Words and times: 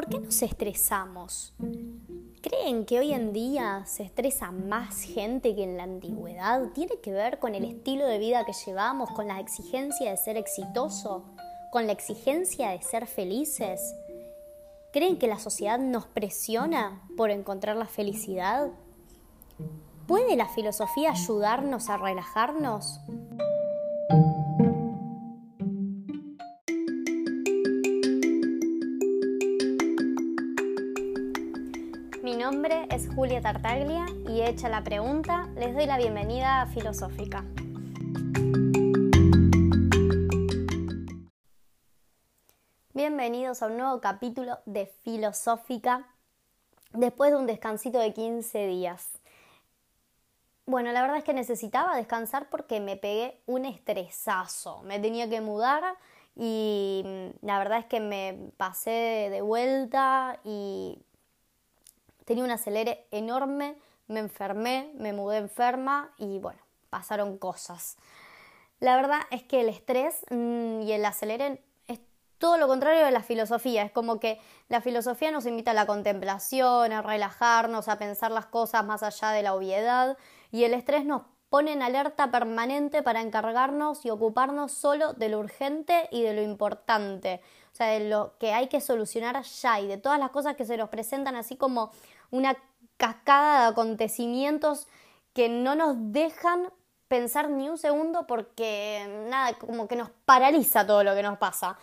¿por 0.00 0.08
qué 0.08 0.18
nos 0.18 0.40
estresamos? 0.40 1.52
¿Creen 2.40 2.86
que 2.86 2.98
hoy 2.98 3.12
en 3.12 3.34
día 3.34 3.84
se 3.84 4.02
estresa 4.02 4.50
más 4.50 5.02
gente 5.02 5.54
que 5.54 5.62
en 5.62 5.76
la 5.76 5.82
antigüedad? 5.82 6.70
¿Tiene 6.72 6.98
que 7.02 7.12
ver 7.12 7.38
con 7.38 7.54
el 7.54 7.66
estilo 7.66 8.06
de 8.06 8.18
vida 8.18 8.46
que 8.46 8.54
llevamos, 8.64 9.10
con 9.10 9.28
la 9.28 9.40
exigencia 9.40 10.10
de 10.10 10.16
ser 10.16 10.38
exitoso, 10.38 11.26
con 11.70 11.86
la 11.86 11.92
exigencia 11.92 12.70
de 12.70 12.80
ser 12.80 13.06
felices? 13.06 13.94
¿Creen 14.90 15.18
que 15.18 15.28
la 15.28 15.38
sociedad 15.38 15.78
nos 15.78 16.06
presiona 16.06 17.02
por 17.18 17.30
encontrar 17.30 17.76
la 17.76 17.84
felicidad? 17.84 18.68
¿Puede 20.06 20.34
la 20.34 20.48
filosofía 20.48 21.10
ayudarnos 21.10 21.90
a 21.90 21.98
relajarnos? 21.98 23.00
Julia 33.20 33.42
Tartaglia 33.42 34.06
y 34.30 34.40
hecha 34.40 34.70
la 34.70 34.82
pregunta, 34.82 35.46
les 35.54 35.74
doy 35.74 35.84
la 35.84 35.98
bienvenida 35.98 36.62
a 36.62 36.66
Filosófica. 36.66 37.44
Bienvenidos 42.94 43.62
a 43.62 43.66
un 43.66 43.76
nuevo 43.76 44.00
capítulo 44.00 44.60
de 44.64 44.86
Filosófica 44.86 46.08
después 46.94 47.30
de 47.30 47.36
un 47.36 47.46
descansito 47.46 47.98
de 47.98 48.14
15 48.14 48.66
días. 48.68 49.10
Bueno, 50.64 50.90
la 50.92 51.02
verdad 51.02 51.18
es 51.18 51.24
que 51.24 51.34
necesitaba 51.34 51.96
descansar 51.96 52.48
porque 52.48 52.80
me 52.80 52.96
pegué 52.96 53.42
un 53.44 53.66
estresazo. 53.66 54.80
Me 54.84 54.98
tenía 54.98 55.28
que 55.28 55.42
mudar 55.42 55.84
y 56.36 57.02
mm, 57.04 57.44
la 57.46 57.58
verdad 57.58 57.80
es 57.80 57.84
que 57.84 58.00
me 58.00 58.50
pasé 58.56 59.28
de 59.30 59.42
vuelta 59.42 60.40
y 60.42 61.02
tenía 62.30 62.44
un 62.44 62.52
acelere 62.52 63.08
enorme, 63.10 63.74
me 64.06 64.20
enfermé, 64.20 64.92
me 64.94 65.12
mudé 65.12 65.38
enferma 65.38 66.12
y 66.16 66.38
bueno, 66.38 66.60
pasaron 66.88 67.38
cosas. 67.38 67.96
La 68.78 68.94
verdad 68.94 69.18
es 69.32 69.42
que 69.42 69.62
el 69.62 69.68
estrés 69.68 70.24
mm, 70.30 70.82
y 70.82 70.92
el 70.92 71.04
acelere 71.04 71.60
es 71.88 71.98
todo 72.38 72.56
lo 72.56 72.68
contrario 72.68 73.04
de 73.04 73.10
la 73.10 73.24
filosofía. 73.24 73.82
Es 73.82 73.90
como 73.90 74.20
que 74.20 74.38
la 74.68 74.80
filosofía 74.80 75.32
nos 75.32 75.44
invita 75.44 75.72
a 75.72 75.74
la 75.74 75.86
contemplación, 75.86 76.92
a 76.92 77.02
relajarnos, 77.02 77.88
a 77.88 77.98
pensar 77.98 78.30
las 78.30 78.46
cosas 78.46 78.84
más 78.84 79.02
allá 79.02 79.32
de 79.32 79.42
la 79.42 79.52
obviedad 79.52 80.16
y 80.52 80.62
el 80.62 80.74
estrés 80.74 81.04
nos 81.04 81.22
pone 81.50 81.72
en 81.72 81.82
alerta 81.82 82.30
permanente 82.30 83.02
para 83.02 83.20
encargarnos 83.20 84.06
y 84.06 84.10
ocuparnos 84.10 84.70
solo 84.70 85.14
de 85.14 85.28
lo 85.28 85.40
urgente 85.40 86.08
y 86.12 86.22
de 86.22 86.32
lo 86.32 86.42
importante, 86.42 87.40
o 87.72 87.74
sea, 87.74 87.88
de 87.88 88.08
lo 88.08 88.38
que 88.38 88.52
hay 88.52 88.68
que 88.68 88.80
solucionar 88.80 89.42
ya 89.42 89.80
y 89.80 89.88
de 89.88 89.98
todas 89.98 90.20
las 90.20 90.30
cosas 90.30 90.54
que 90.54 90.64
se 90.64 90.76
nos 90.76 90.88
presentan 90.90 91.34
así 91.34 91.56
como 91.56 91.90
una 92.30 92.56
cascada 92.96 93.62
de 93.62 93.68
acontecimientos 93.70 94.86
que 95.32 95.48
no 95.48 95.74
nos 95.74 95.96
dejan 96.12 96.72
pensar 97.08 97.50
ni 97.50 97.68
un 97.68 97.78
segundo 97.78 98.26
porque 98.26 99.24
nada, 99.28 99.58
como 99.58 99.88
que 99.88 99.96
nos 99.96 100.10
paraliza 100.24 100.86
todo 100.86 101.02
lo 101.02 101.14
que 101.14 101.22
nos 101.22 101.38
pasa. 101.38 101.76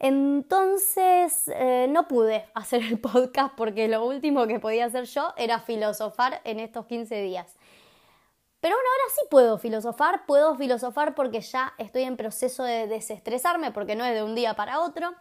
Entonces 0.00 1.48
eh, 1.54 1.86
no 1.90 2.08
pude 2.08 2.46
hacer 2.54 2.82
el 2.82 2.98
podcast 3.00 3.54
porque 3.56 3.88
lo 3.88 4.04
último 4.04 4.46
que 4.46 4.60
podía 4.60 4.86
hacer 4.86 5.04
yo 5.04 5.32
era 5.36 5.60
filosofar 5.60 6.40
en 6.44 6.60
estos 6.60 6.86
15 6.86 7.22
días. 7.22 7.56
Pero 8.60 8.74
bueno, 8.74 8.88
ahora 8.90 9.14
sí 9.14 9.20
puedo 9.30 9.58
filosofar, 9.58 10.26
puedo 10.26 10.56
filosofar 10.56 11.14
porque 11.14 11.40
ya 11.40 11.74
estoy 11.78 12.02
en 12.02 12.16
proceso 12.16 12.64
de 12.64 12.88
desestresarme, 12.88 13.70
porque 13.70 13.94
no 13.94 14.04
es 14.04 14.14
de 14.14 14.24
un 14.24 14.34
día 14.34 14.54
para 14.54 14.80
otro. 14.80 15.14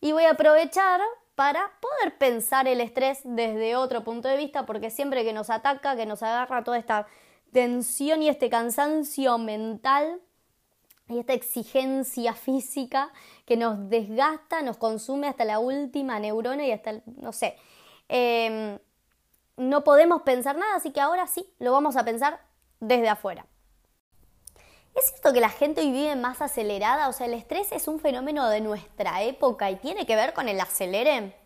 Y 0.00 0.12
voy 0.12 0.24
a 0.24 0.30
aprovechar 0.30 1.00
para 1.34 1.72
poder 1.80 2.16
pensar 2.16 2.68
el 2.68 2.80
estrés 2.80 3.20
desde 3.24 3.76
otro 3.76 4.04
punto 4.04 4.28
de 4.28 4.36
vista, 4.36 4.66
porque 4.66 4.90
siempre 4.90 5.24
que 5.24 5.32
nos 5.32 5.50
ataca, 5.50 5.96
que 5.96 6.06
nos 6.06 6.22
agarra 6.22 6.64
toda 6.64 6.78
esta 6.78 7.06
tensión 7.52 8.22
y 8.22 8.28
este 8.28 8.50
cansancio 8.50 9.38
mental 9.38 10.20
y 11.08 11.18
esta 11.18 11.32
exigencia 11.34 12.34
física 12.34 13.12
que 13.44 13.56
nos 13.56 13.88
desgasta, 13.90 14.62
nos 14.62 14.76
consume 14.76 15.28
hasta 15.28 15.44
la 15.44 15.58
última 15.58 16.18
neurona 16.18 16.66
y 16.66 16.72
hasta, 16.72 17.02
no 17.06 17.32
sé, 17.32 17.56
em, 18.08 18.78
no 19.56 19.84
podemos 19.84 20.22
pensar 20.22 20.56
nada, 20.56 20.76
así 20.76 20.92
que 20.92 21.00
ahora 21.00 21.26
sí 21.26 21.48
lo 21.58 21.72
vamos 21.72 21.96
a 21.96 22.04
pensar 22.04 22.40
desde 22.80 23.08
afuera. 23.08 23.46
¿Es 25.04 25.10
cierto 25.10 25.34
que 25.34 25.40
la 25.40 25.50
gente 25.50 25.82
hoy 25.82 25.92
vive 25.92 26.16
más 26.16 26.40
acelerada? 26.40 27.10
O 27.10 27.12
sea, 27.12 27.26
el 27.26 27.34
estrés 27.34 27.72
es 27.72 27.88
un 27.88 28.00
fenómeno 28.00 28.48
de 28.48 28.62
nuestra 28.62 29.22
época 29.22 29.70
y 29.70 29.76
tiene 29.76 30.06
que 30.06 30.16
ver 30.16 30.32
con 30.32 30.48
el 30.48 30.58
acelere. 30.58 31.36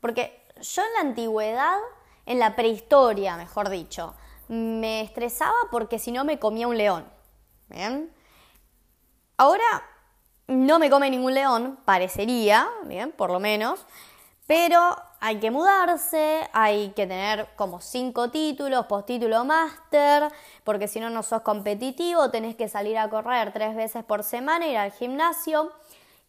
Porque 0.00 0.42
yo 0.58 0.82
en 0.82 0.92
la 0.94 1.00
antigüedad, 1.00 1.76
en 2.24 2.38
la 2.38 2.56
prehistoria, 2.56 3.36
mejor 3.36 3.68
dicho, 3.68 4.14
me 4.48 5.02
estresaba 5.02 5.52
porque 5.70 5.98
si 5.98 6.12
no 6.12 6.24
me 6.24 6.38
comía 6.38 6.66
un 6.66 6.78
león. 6.78 7.12
¿Bien? 7.68 8.10
Ahora 9.36 9.84
no 10.46 10.78
me 10.78 10.88
come 10.88 11.10
ningún 11.10 11.34
león, 11.34 11.78
parecería, 11.84 12.66
bien, 12.84 13.12
por 13.12 13.30
lo 13.30 13.38
menos, 13.38 13.84
pero 14.46 14.96
hay 15.24 15.38
que 15.38 15.52
mudarse, 15.52 16.48
hay 16.52 16.88
que 16.96 17.06
tener 17.06 17.46
como 17.54 17.80
cinco 17.80 18.32
títulos, 18.32 18.86
postítulo 18.86 19.44
máster, 19.44 20.24
porque 20.64 20.88
si 20.88 20.98
no, 20.98 21.10
no 21.10 21.22
sos 21.22 21.42
competitivo, 21.42 22.28
tenés 22.32 22.56
que 22.56 22.66
salir 22.66 22.98
a 22.98 23.08
correr 23.08 23.52
tres 23.52 23.76
veces 23.76 24.02
por 24.02 24.24
semana, 24.24 24.66
ir 24.66 24.76
al 24.76 24.90
gimnasio. 24.90 25.70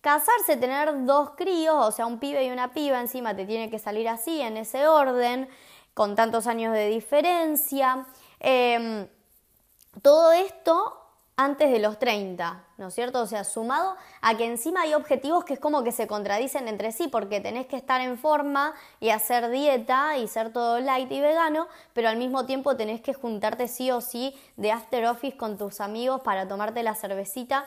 Casarse, 0.02 0.58
tener 0.58 1.06
dos 1.06 1.32
críos, 1.32 1.76
o 1.76 1.92
sea, 1.92 2.06
un 2.06 2.20
pibe 2.20 2.46
y 2.46 2.52
una 2.52 2.72
piba 2.72 3.00
encima 3.02 3.36
te 3.36 3.48
tiene 3.48 3.72
que 3.72 3.80
salir 3.80 4.08
así, 4.08 4.42
en 4.42 4.58
ese 4.58 4.86
orden, 4.86 5.50
con 5.96 6.16
tantos 6.16 6.46
años 6.46 6.72
de 6.72 6.88
diferencia. 6.90 8.06
Em, 8.40 9.08
todo 10.04 10.34
esto 10.34 11.03
antes 11.36 11.72
de 11.72 11.80
los 11.80 11.98
30, 11.98 12.64
¿no 12.78 12.88
es 12.88 12.94
cierto? 12.94 13.22
O 13.22 13.26
sea, 13.26 13.44
sumado 13.44 13.96
a 14.22 14.38
que 14.38 14.46
encima 14.46 14.82
hay 14.82 14.94
objetivos 14.94 15.46
que 15.46 15.56
es 15.56 15.60
como 15.60 15.84
que 15.84 15.92
se 15.92 16.06
contradicen 16.06 16.68
entre 16.68 16.92
sí, 16.92 17.08
porque 17.08 17.42
tenés 17.42 17.66
que 17.66 17.76
estar 17.76 18.02
en 18.02 18.20
forma 18.20 18.74
y 19.00 19.10
hacer 19.10 19.50
dieta 19.50 20.18
y 20.18 20.28
ser 20.28 20.54
todo 20.54 20.80
light 20.80 21.12
y 21.12 21.22
vegano, 21.22 21.68
pero 21.94 22.10
al 22.10 22.18
mismo 22.18 22.46
tiempo 22.46 22.78
tenés 22.78 23.02
que 23.02 23.16
juntarte 23.16 23.68
sí 23.68 23.90
o 23.90 24.00
sí 24.00 24.40
de 24.58 24.72
after 24.72 25.06
office 25.08 25.36
con 25.36 25.58
tus 25.58 25.82
amigos 25.82 26.22
para 26.22 26.48
tomarte 26.48 26.84
la 26.84 26.94
cervecita 26.94 27.66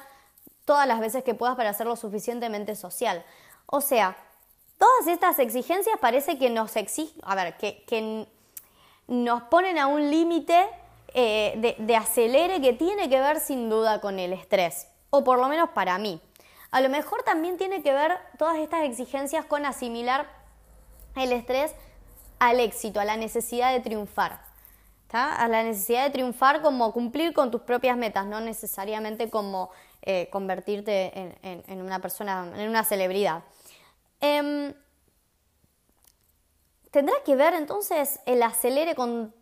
todas 0.65 0.87
las 0.87 1.01
veces 1.01 1.25
que 1.25 1.35
puedas 1.35 1.57
para 1.57 1.71
hacerlo 1.71 1.97
suficientemente 1.97 2.77
social. 2.77 3.25
O 3.67 3.81
sea, 3.81 4.17
todas 4.79 5.09
estas 5.09 5.41
exigencias 5.41 5.97
parece 6.01 6.39
que 6.39 6.51
nos 6.51 6.77
exigen, 6.77 7.21
a 7.25 7.35
ver, 7.35 7.57
que, 7.57 7.85
que 7.85 8.29
nos 9.09 9.43
ponen 9.45 9.79
a 9.79 9.89
un 9.89 10.11
límite 10.11 10.69
eh, 11.19 11.75
de, 11.79 11.97
acelere 11.97 12.61
que 12.61 12.75
tiene 12.75 13.09
que 13.09 13.19
ver 13.19 13.41
sin 13.41 13.71
duda 13.71 14.03
con 14.03 14.19
el 14.19 14.35
estrés, 14.35 14.87
o 15.09 15.25
por 15.25 15.39
lo 15.39 15.49
menos 15.49 15.71
para 15.71 15.97
mí. 15.97 16.21
A 16.71 16.83
lo 16.83 16.91
mejor 16.91 17.23
también 17.23 17.57
tiene 17.57 17.83
que 17.83 17.95
ver 17.95 18.19
todas 18.37 18.59
estas 18.59 18.85
exigencias 18.85 19.47
con 19.47 19.65
asimilar 19.65 20.29
el 21.15 21.33
estrés 21.33 21.75
al 22.39 22.61
éxito, 22.61 23.01
a 23.01 23.07
la 23.07 23.17
necesidad 23.17 23.73
de 23.73 23.81
triunfar. 23.81 24.43
A 25.11 25.49
la 25.49 25.63
necesidad 25.63 26.05
de 26.05 26.11
triunfar 26.11 26.61
como 26.61 26.93
cumplir 26.93 27.33
con 27.33 27.51
tus 27.51 27.63
propias 27.63 27.97
metas, 27.97 28.27
no 28.27 28.41
necesariamente 28.41 29.31
como 29.31 29.71
eh, 30.03 30.29
convertirte 30.31 31.35
en, 31.43 31.81
una 31.81 31.99
persona, 32.01 32.53
en 32.55 32.69
una 32.69 32.85
celebridad. 32.85 33.43
Em, 34.21 34.75
¿Tendrá 36.91 37.15
que 37.25 37.37
ver 37.37 37.55
entonces 37.55 38.21
el 38.27 38.43
acelere 38.43 38.95
con 38.95 39.35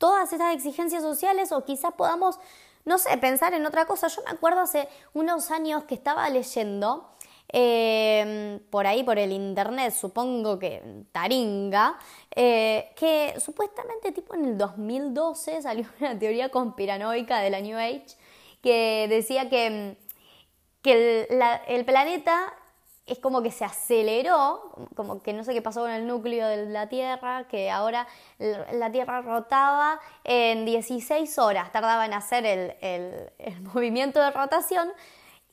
todas 0.00 0.32
esas 0.32 0.54
exigencias 0.54 1.02
sociales 1.02 1.52
o 1.52 1.62
quizás 1.62 1.92
podamos, 1.92 2.40
no 2.86 2.96
sé, 2.96 3.14
pensar 3.18 3.52
en 3.52 3.66
otra 3.66 3.84
cosa. 3.84 4.08
Yo 4.08 4.22
me 4.24 4.30
acuerdo 4.30 4.62
hace 4.62 4.88
unos 5.12 5.50
años 5.50 5.84
que 5.84 5.94
estaba 5.94 6.28
leyendo 6.30 7.10
eh, 7.52 8.60
por 8.70 8.86
ahí, 8.86 9.04
por 9.04 9.18
el 9.18 9.30
internet, 9.30 9.92
supongo 9.92 10.58
que 10.58 11.04
Taringa, 11.12 11.98
eh, 12.34 12.92
que 12.96 13.34
supuestamente 13.38 14.12
tipo 14.12 14.34
en 14.34 14.46
el 14.46 14.58
2012 14.58 15.60
salió 15.60 15.86
una 16.00 16.18
teoría 16.18 16.48
conspiranoica 16.48 17.40
de 17.40 17.50
la 17.50 17.60
New 17.60 17.78
Age 17.78 18.16
que 18.62 19.06
decía 19.08 19.50
que, 19.50 19.96
que 20.80 21.26
el, 21.28 21.42
el 21.68 21.84
planeta 21.84 22.54
es 23.10 23.18
como 23.18 23.42
que 23.42 23.50
se 23.50 23.64
aceleró, 23.64 24.72
como 24.94 25.20
que 25.20 25.32
no 25.32 25.42
sé 25.42 25.52
qué 25.52 25.60
pasó 25.60 25.80
con 25.80 25.90
el 25.90 26.06
núcleo 26.06 26.46
de 26.46 26.66
la 26.66 26.88
Tierra, 26.88 27.44
que 27.48 27.68
ahora 27.68 28.06
la 28.38 28.92
Tierra 28.92 29.20
rotaba 29.20 30.00
en 30.22 30.64
16 30.64 31.38
horas, 31.38 31.72
tardaba 31.72 32.06
en 32.06 32.14
hacer 32.14 32.46
el, 32.80 33.30
movimiento 33.74 34.22
de 34.22 34.30
rotación 34.30 34.92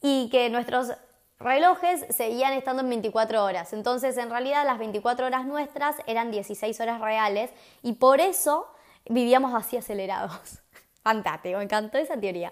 y 0.01 0.29
que 0.29 0.51
nuestros 0.51 0.93
relojes 1.39 2.05
seguían 2.15 2.53
estando 2.53 2.83
en 2.83 2.89
24 2.89 3.43
horas. 3.43 3.73
Entonces, 3.73 4.17
en 4.17 4.29
realidad, 4.29 4.63
las 4.63 4.77
24 4.77 5.25
horas 5.25 5.45
nuestras 5.45 5.95
eran 6.05 6.29
16 6.29 6.79
horas 6.79 7.01
reales 7.01 7.49
y 7.81 7.93
por 7.93 8.21
eso 8.21 8.67
vivíamos 9.09 9.55
así 9.55 9.77
acelerados. 9.77 10.59
Fantástico, 11.03 11.57
me 11.57 11.63
encantó 11.63 11.97
esa 11.97 12.19
teoría. 12.19 12.51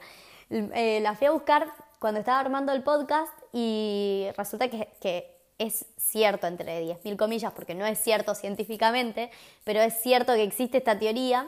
Eh, 0.50 1.00
la 1.02 1.14
fui 1.14 1.28
a 1.28 1.32
buscar 1.32 1.68
cuando 2.00 2.20
estaba 2.20 2.40
armando 2.40 2.72
el 2.72 2.84
podcast 2.84 3.34
y 3.56 4.28
resulta 4.36 4.68
que, 4.68 5.34
es 5.58 5.86
cierto 5.96 6.48
entre 6.48 6.84
10.000 6.84 7.16
comillas, 7.16 7.54
porque 7.54 7.74
no 7.74 7.86
es 7.86 7.98
cierto 8.02 8.36
científicamente, 8.36 9.32
pero 9.64 9.80
es 9.80 9.94
cierto 10.02 10.34
que 10.34 10.44
existe 10.44 10.80
esta 10.80 11.00
teoría. 11.00 11.48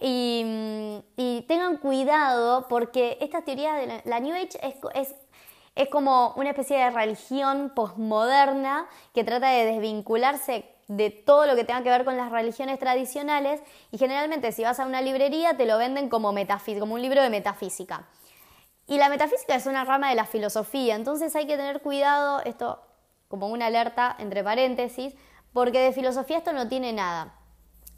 Y, 0.00 1.44
tengan 1.46 1.76
cuidado 1.76 2.66
porque 2.68 3.18
esta 3.20 3.42
teoría 3.42 3.74
de 3.74 4.00
la, 4.06 4.20
New 4.20 4.34
Age 4.34 4.58
es, 4.94 5.14
es, 5.74 5.88
como 5.90 6.32
una 6.36 6.50
especie 6.50 6.78
de 6.78 6.88
religión 6.88 7.72
postmoderna 7.74 8.86
que 9.12 9.22
trata 9.22 9.50
de 9.50 9.66
desvincularse 9.66 10.64
de 10.88 11.10
todo 11.10 11.44
lo 11.46 11.54
que 11.54 11.64
tenga 11.64 11.82
que 11.82 11.90
ver 11.90 12.06
con 12.06 12.16
las 12.16 12.32
religiones 12.32 12.78
tradicionales 12.78 13.60
y 13.90 13.98
generalmente 13.98 14.52
si 14.52 14.62
vas 14.62 14.80
a 14.80 14.86
una 14.86 15.02
librería 15.02 15.54
te 15.58 15.66
lo 15.66 15.76
venden 15.76 16.08
como, 16.08 16.34
como 16.78 16.94
un 16.94 17.02
libro 17.02 17.22
de 17.22 17.28
metafísica. 17.28 18.08
Y 18.92 18.98
la 18.98 19.08
metafísica 19.08 19.54
es 19.54 19.64
una 19.64 19.86
rama 19.86 20.10
de 20.10 20.14
la 20.14 20.26
filosofía, 20.26 20.96
entonces 20.96 21.34
hay 21.34 21.46
que 21.46 21.56
tener 21.56 21.80
cuidado, 21.80 22.42
esto 22.44 22.78
como 23.26 23.48
una 23.48 23.68
alerta 23.68 24.14
entre 24.18 24.44
paréntesis, 24.44 25.14
porque 25.54 25.78
de 25.78 25.94
filosofía 25.94 26.36
esto 26.36 26.52
no 26.52 26.68
tiene 26.68 26.92
nada. 26.92 27.34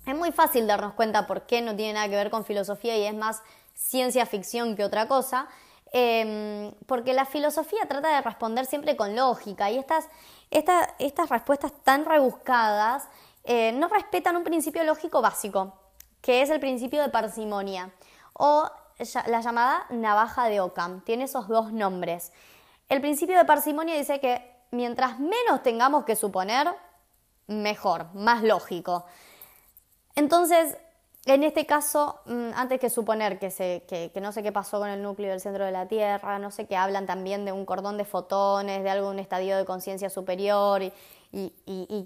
Es 0.07 0.15
muy 0.15 0.31
fácil 0.31 0.69
darnos 0.69 0.95
cuenta 0.95 1.27
por 1.27 1.47
qué 1.47 1.63
no 1.63 1.75
tiene 1.75 1.95
nada 1.95 2.09
que 2.09 2.15
ver 2.15 2.31
con 2.31 2.45
filosofía 2.45 2.97
y 2.97 3.07
es 3.07 3.15
más 3.17 3.43
ciencia 3.75 4.25
ficción 4.25 4.77
que 4.77 4.85
otra 4.85 5.09
cosa, 5.09 5.49
em, 5.93 6.73
porque 6.87 7.13
la 7.13 7.25
filosofía 7.25 7.89
trata 7.89 8.15
de 8.15 8.21
responder 8.21 8.65
siempre 8.65 8.97
con 8.97 9.17
lógica 9.17 9.73
y 9.73 9.79
estas, 9.79 10.09
estas 10.53 11.29
respuestas 11.29 11.73
tan 11.83 12.05
rebuscadas 12.05 13.09
eh, 13.43 13.73
no 13.73 13.89
respetan 13.89 14.37
un 14.37 14.45
principio 14.45 14.85
lógico 14.85 15.21
básico, 15.21 15.75
que 16.21 16.41
es 16.41 16.51
el 16.51 16.61
principio 16.61 17.03
de 17.03 17.09
parsimonia, 17.09 17.91
o 18.33 18.71
la 19.27 19.41
llamada 19.41 19.87
navaja 19.91 20.49
de 20.49 20.61
Ockham. 20.61 21.03
Tiene 21.03 21.25
esos 21.25 21.49
dos 21.49 21.73
nombres. 21.73 22.33
El 22.89 23.01
principio 23.01 23.37
de 23.37 23.45
parsimonia 23.45 23.95
dice 23.97 24.21
que 24.21 24.55
mientras 24.71 25.19
menos 25.19 25.63
tengamos 25.63 26.05
que 26.05 26.17
suponer, 26.17 26.69
mejor, 27.47 28.13
más 28.15 28.43
lógico. 28.43 29.05
Entonces, 30.17 30.77
en 31.27 31.43
este 31.43 31.65
caso, 31.65 32.21
mm, 32.27 32.51
antes 32.55 32.79
que 32.79 32.91
suponer 32.91 33.39
que, 33.39 33.51
se, 33.51 33.85
que, 33.89 34.13
no 34.21 34.31
sé 34.33 34.43
qué 34.43 34.53
pasó 34.53 34.79
con 34.79 34.89
el 34.89 35.03
núcleo 35.03 35.31
del 35.31 35.41
centro 35.41 35.65
de 35.65 35.73
la 35.73 35.87
Tierra, 35.89 36.39
no 36.39 36.51
sé 36.51 36.67
qué 36.67 36.77
hablan 36.77 37.07
también 37.07 37.45
de 37.45 37.53
un 37.53 37.65
cordón 37.65 37.97
de 37.97 38.05
fotones, 38.05 38.83
de 38.83 38.91
algún 38.91 39.19
estadio 39.19 39.57
de 39.57 39.65
conciencia 39.65 40.11
superior 40.11 40.83
y, 40.83 40.93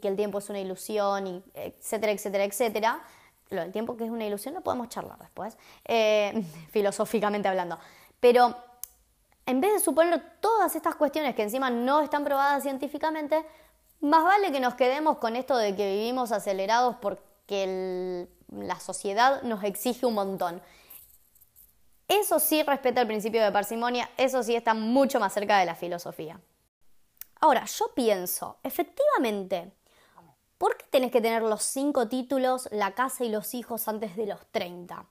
que 0.00 0.08
el 0.08 0.16
tiempo 0.16 0.38
es 0.38 0.48
una 0.48 0.60
ilusión, 0.60 1.26
y 1.26 1.42
etcétera, 1.54 2.12
etcétera, 2.12 2.44
etcétera. 2.44 3.02
Lo 3.50 3.62
del 3.62 3.72
tiempo 3.72 3.96
que 3.96 4.04
es 4.04 4.10
una 4.10 4.26
ilusión 4.26 4.54
lo 4.54 4.60
podemos 4.60 4.88
charlar 4.88 5.18
después, 5.18 5.56
eh, 5.84 6.44
filosóficamente 6.70 7.48
hablando. 7.48 7.78
Pero 8.20 8.56
en 9.46 9.60
vez 9.60 9.72
de 9.72 9.80
suponer 9.80 10.22
todas 10.40 10.76
estas 10.76 10.96
cuestiones 10.96 11.34
que 11.34 11.42
encima 11.42 11.70
no 11.70 12.00
están 12.00 12.24
probadas 12.24 12.62
científicamente, 12.62 13.44
más 14.00 14.22
vale 14.24 14.52
que 14.52 14.60
nos 14.60 14.74
quedemos 14.74 15.18
con 15.18 15.36
esto 15.36 15.56
de 15.56 15.74
que 15.74 15.90
vivimos 15.96 16.32
acelerados 16.32 16.96
porque 16.96 18.28
la 18.50 18.78
sociedad 18.78 19.42
nos 19.42 19.64
exige 19.64 20.06
un 20.06 20.14
montón. 20.14 20.62
Eso 22.06 22.38
sí 22.40 22.62
respeta 22.62 23.00
el 23.00 23.06
principio 23.06 23.42
de 23.42 23.52
parsimonia, 23.52 24.10
eso 24.16 24.42
sí 24.42 24.54
está 24.54 24.74
mucho 24.74 25.20
más 25.20 25.32
cerca 25.32 25.58
de 25.58 25.66
la 25.66 25.74
filosofía. 25.74 26.40
Ahora, 27.40 27.64
yo 27.66 27.92
pienso, 27.94 28.58
efectivamente, 28.62 29.72
¿por 30.58 30.76
qué 30.76 30.84
tenés 30.90 31.10
que 31.10 31.20
tener 31.20 31.42
los 31.42 31.62
cinco 31.62 32.08
títulos, 32.08 32.68
la 32.72 32.94
casa 32.94 33.24
y 33.24 33.30
los 33.30 33.54
hijos 33.54 33.88
antes 33.88 34.16
de 34.16 34.26
los 34.26 34.44
30? 34.50 35.06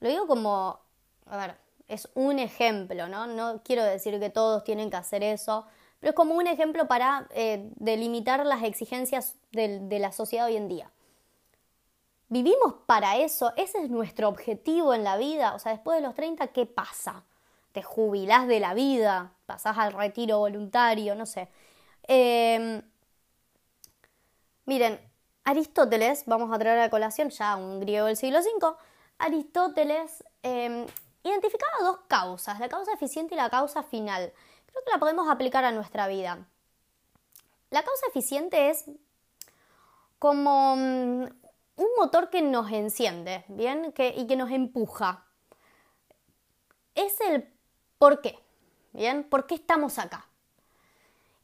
Lo 0.00 0.08
digo 0.08 0.26
como, 0.26 0.78
a 1.26 1.36
ver, 1.36 1.56
es 1.88 2.08
un 2.14 2.38
ejemplo, 2.38 3.08
¿no? 3.08 3.26
No 3.26 3.62
quiero 3.64 3.82
decir 3.82 4.20
que 4.20 4.30
todos 4.30 4.62
tienen 4.62 4.90
que 4.90 4.96
hacer 4.96 5.22
eso, 5.22 5.66
pero 5.98 6.10
es 6.10 6.16
como 6.16 6.34
un 6.34 6.46
ejemplo 6.46 6.86
para 6.86 7.26
eh, 7.30 7.70
delimitar 7.76 8.44
las 8.46 8.62
exigencias 8.62 9.36
de, 9.50 9.98
la 9.98 10.12
sociedad 10.12 10.46
hoy 10.46 10.56
en 10.56 10.68
día. 10.68 10.92
¿Vivimos 12.28 12.74
para 12.86 13.16
eso? 13.16 13.52
¿Ese 13.56 13.82
es 13.82 13.90
nuestro 13.90 14.28
objetivo 14.28 14.92
en 14.92 15.02
la 15.02 15.16
vida? 15.16 15.54
O 15.54 15.58
sea, 15.58 15.72
después 15.72 15.96
de 15.96 16.06
los 16.06 16.14
30, 16.14 16.48
¿qué 16.48 16.66
pasa? 16.66 17.24
¿Te 17.72 17.82
jubilás 17.82 18.46
de 18.46 18.60
la 18.60 18.74
vida? 18.74 19.32
¿Pasás 19.46 19.78
al 19.78 19.94
retiro 19.94 20.38
voluntario? 20.38 21.14
No 21.14 21.24
sé. 21.24 21.48
Em, 22.06 22.82
miren, 24.68 25.00
Aristóteles, 25.44 26.24
vamos 26.26 26.52
a 26.52 26.58
traer 26.58 26.78
a 26.78 26.90
colación 26.90 27.30
ya 27.30 27.56
un 27.56 27.80
griego 27.80 28.04
del 28.04 28.18
siglo 28.18 28.40
V, 28.40 28.76
Aristóteles 29.16 30.22
em, 30.42 30.86
identificaba 31.24 31.72
dos 31.80 32.00
causas, 32.06 32.60
la 32.60 32.68
causa 32.68 32.92
eficiente 32.92 33.34
y 33.34 33.38
la 33.38 33.48
causa 33.48 33.82
final. 33.82 34.30
Creo 34.66 34.84
que 34.84 34.90
la 34.92 34.98
podemos 34.98 35.28
aplicar 35.30 35.64
a 35.64 35.72
nuestra 35.72 36.06
vida. 36.06 36.46
La 37.70 37.82
causa 37.82 38.06
eficiente 38.08 38.68
es 38.68 38.84
como 40.18 40.76
mm, 40.76 41.22
un 41.76 41.88
motor 41.96 42.28
que 42.28 42.42
nos 42.42 42.70
enciende, 42.70 43.46
¿bien? 43.48 43.94
y 43.96 44.26
que 44.26 44.36
nos 44.36 44.50
empuja. 44.50 45.24
Es 46.94 47.18
el 47.22 47.50
por 47.98 48.20
qué, 48.20 48.38
¿bien? 48.92 49.24
¿Por 49.24 49.46
qué 49.46 49.54
estamos 49.54 49.98
acá? 49.98 50.28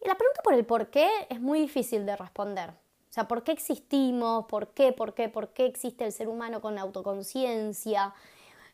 Y 0.05 0.09
la 0.09 0.15
pregunta 0.15 0.43
por 0.43 0.53
el 0.53 0.67
por 0.67 0.91
qué 0.91 1.09
es 1.31 1.41
muy 1.41 1.59
difícil 1.59 2.05
de 2.05 2.17
responder. 2.17 2.83
O 3.14 3.19
sea, 3.19 3.28
¿por 3.28 3.44
qué 3.44 3.52
existimos? 3.52 4.46
¿Por 4.46 4.72
qué? 4.75 4.93
¿Por 4.93 5.14
qué? 5.14 5.28
¿Por 5.28 5.52
qué 5.52 5.66
existe 5.66 6.05
el 6.05 6.12
ser 6.12 6.28
humano 6.28 6.61
con 6.61 6.78
autoconciencia? 6.78 8.12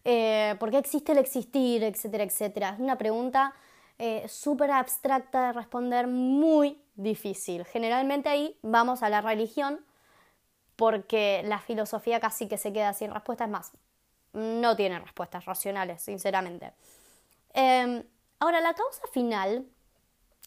eh, 0.05 0.57
por 0.59 0.71
qué 0.71 0.79
existe 0.79 1.13
el 1.13 1.19
existir, 1.19 1.85
etcétera, 1.85 2.25
etcétera. 2.25 2.71
Es 2.71 2.81
una 2.81 2.97
pregunta 2.97 3.55
eh, 3.99 4.27
súper 4.29 4.71
abstracta 4.71 5.49
de 5.49 5.53
responder, 5.53 6.07
muy 6.07 6.81
difícil. 6.95 7.65
Generalmente 7.67 8.29
ahí 8.29 8.57
vamos 8.63 9.03
a 9.03 9.11
la 9.11 9.21
religión 9.21 9.85
porque 10.77 11.43
la 11.45 11.59
filosofía 11.59 12.21
casi 12.21 12.49
que 12.49 12.57
se 12.57 12.73
queda 12.73 12.95
sin 12.95 13.13
respuestas, 13.13 13.51
más, 13.51 13.73
no 14.33 14.77
tiene 14.77 14.99
respuestas 14.99 15.45
racionales, 15.45 16.01
sinceramente. 16.03 16.73
Em, 17.53 18.03
ahora, 18.39 18.61
la 18.61 18.73
causa 18.73 19.03
final 19.13 19.67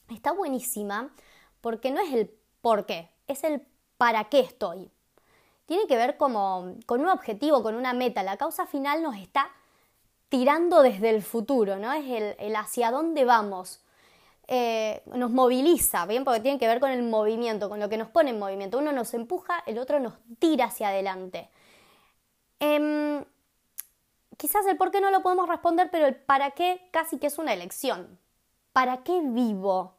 está 0.10 0.31
buenísima 0.31 1.13
porque 1.62 1.92
no 1.92 2.01
es 2.01 2.12
el 2.13 2.31
por 2.62 2.86
qué, 2.88 3.10
es 3.28 3.44
el 3.44 3.62
para 3.98 4.25
qué 4.25 4.40
estoy 4.40 4.92
tiene 5.66 5.88
que 5.88 5.95
ver 5.95 6.18
como, 6.18 6.75
con 6.86 7.01
un 7.01 7.10
objetivo, 7.10 7.63
con 7.63 7.75
una 7.75 7.94
meta. 7.94 8.24
La 8.24 8.38
causa 8.38 8.66
final 8.66 9.01
nos 9.01 9.16
está 9.16 9.50
tirando 10.30 10.81
desde 10.81 11.10
el 11.10 11.22
futuro, 11.22 11.78
¿no? 11.78 11.92
Es 11.94 12.36
el, 12.40 12.56
hacia 12.56 12.92
dónde 12.92 13.25
vamos. 13.25 13.84
Eh, 14.48 15.01
nos 15.06 15.31
moviliza, 15.31 16.06
¿bien? 16.06 16.25
Porque 16.25 16.41
tiene 16.41 16.60
que 16.60 16.68
ver 16.68 16.79
con 16.79 16.91
el 16.91 17.03
movimiento, 17.03 17.70
con 17.70 17.79
lo 17.79 17.88
que 17.88 17.98
nos 17.98 18.10
pone 18.10 18.32
en 18.32 18.39
movimiento. 18.39 18.77
Uno 18.77 18.91
nos 18.91 19.13
empuja, 19.13 19.63
el 19.65 19.79
otro 19.79 20.00
nos 20.00 20.13
tira 20.39 20.65
hacia 20.65 20.89
adelante. 20.89 21.50
Em, 22.60 23.24
quizás 24.38 24.65
el 24.65 24.77
por 24.77 24.91
qué 24.91 25.01
no 25.01 25.12
lo 25.12 25.22
podemos 25.22 25.48
responder, 25.48 25.89
pero 25.91 26.08
el 26.08 26.15
para 26.15 26.51
qué 26.51 26.88
casi 26.91 27.18
que 27.20 27.27
es 27.27 27.38
una 27.38 27.53
elección. 27.53 28.20
¿Para 28.74 29.03
qué 29.03 29.22
vivo? 29.24 29.96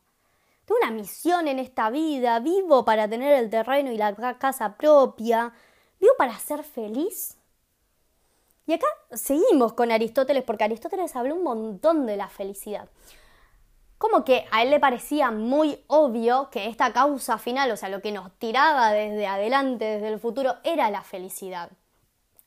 Tengo 0.64 0.78
una 0.82 0.90
misión 0.90 1.46
en 1.48 1.58
esta 1.58 1.90
vida, 1.90 2.38
vivo 2.40 2.84
para 2.84 3.08
tener 3.08 3.34
el 3.34 3.50
terreno 3.50 3.92
y 3.92 3.98
la 3.98 4.14
casa 4.38 4.76
propia, 4.76 5.52
vivo 6.00 6.12
para 6.16 6.38
ser 6.38 6.64
feliz. 6.64 7.36
Y 8.66 8.72
acá 8.72 8.86
seguimos 9.12 9.74
con 9.74 9.92
Aristóteles 9.92 10.42
porque 10.42 10.64
Aristóteles 10.64 11.14
habló 11.16 11.34
un 11.34 11.42
montón 11.42 12.06
de 12.06 12.16
la 12.16 12.28
felicidad. 12.28 12.88
Como 13.98 14.24
que 14.24 14.46
a 14.50 14.62
él 14.62 14.70
le 14.70 14.80
parecía 14.80 15.30
muy 15.30 15.82
obvio 15.86 16.48
que 16.50 16.66
esta 16.66 16.92
causa 16.92 17.38
final, 17.38 17.70
o 17.70 17.76
sea, 17.76 17.88
lo 17.88 18.00
que 18.00 18.12
nos 18.12 18.32
tiraba 18.38 18.90
desde 18.92 19.26
adelante, 19.26 19.84
desde 19.84 20.08
el 20.08 20.18
futuro, 20.18 20.56
era 20.64 20.90
la 20.90 21.02
felicidad. 21.02 21.70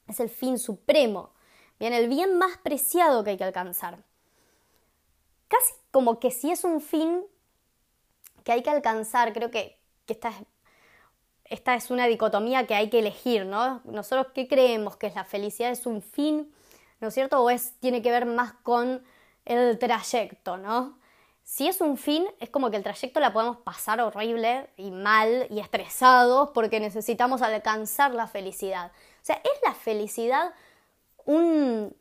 Es 0.07 0.19
el 0.19 0.29
fin 0.29 0.57
supremo, 0.57 1.31
bien, 1.79 1.93
el 1.93 2.09
bien 2.09 2.38
más 2.38 2.57
preciado 2.57 3.24
que 3.24 3.31
hay 3.31 3.38
que 3.38 3.43
alcanzar. 3.43 4.00
Casi 5.47 5.74
como 5.91 6.19
que 6.19 6.31
si 6.31 6.51
es 6.51 6.63
un 6.63 6.81
fin, 6.81 7.24
que 8.48 8.54
hay 8.54 8.63
que 8.63 8.70
alcanzar, 8.70 9.34
creo 9.34 9.51
que, 9.51 9.77
esta, 10.08 10.30
es, 10.30 10.36
esta 11.44 11.75
es 11.75 11.92
una 11.92 12.08
dicotomía 12.08 12.66
que 12.66 12.75
hay 12.75 12.89
que 12.89 13.00
elegir, 13.00 13.46
¿no? 13.46 13.82
Nosotros, 13.84 14.27
¿qué 14.34 14.48
creemos? 14.48 14.96
¿Que 14.96 15.10
la 15.10 15.25
felicidad 15.25 15.70
es 15.70 15.86
un 15.86 16.01
fin, 16.01 16.50
¿no 17.01 17.10
es 17.10 17.13
cierto? 17.13 17.44
¿O 17.44 17.50
es, 17.50 17.74
tiene 17.82 18.01
que 18.01 18.10
ver 18.10 18.25
más 18.25 18.54
con 18.63 19.04
el 19.44 19.77
trayecto, 19.77 20.56
¿no? 20.56 20.98
Si 21.44 21.68
es 21.68 21.82
un 21.82 21.98
fin, 21.98 22.25
es 22.39 22.50
como 22.50 22.72
que 22.72 22.77
el 22.77 22.84
trayecto 22.84 23.20
la 23.20 23.34
podemos 23.34 23.58
pasar 23.58 24.00
horrible 24.00 24.70
y 24.77 24.92
mal 24.92 25.48
y 25.50 25.60
estresados 25.60 26.51
porque 26.54 26.80
necesitamos 26.80 27.42
alcanzar 27.42 28.13
la 28.13 28.27
felicidad. 28.27 28.94
O 29.22 29.25
sea, 29.25 29.36
¿es 29.36 29.62
la 29.62 29.74
felicidad 29.74 30.54
un, 31.25 31.94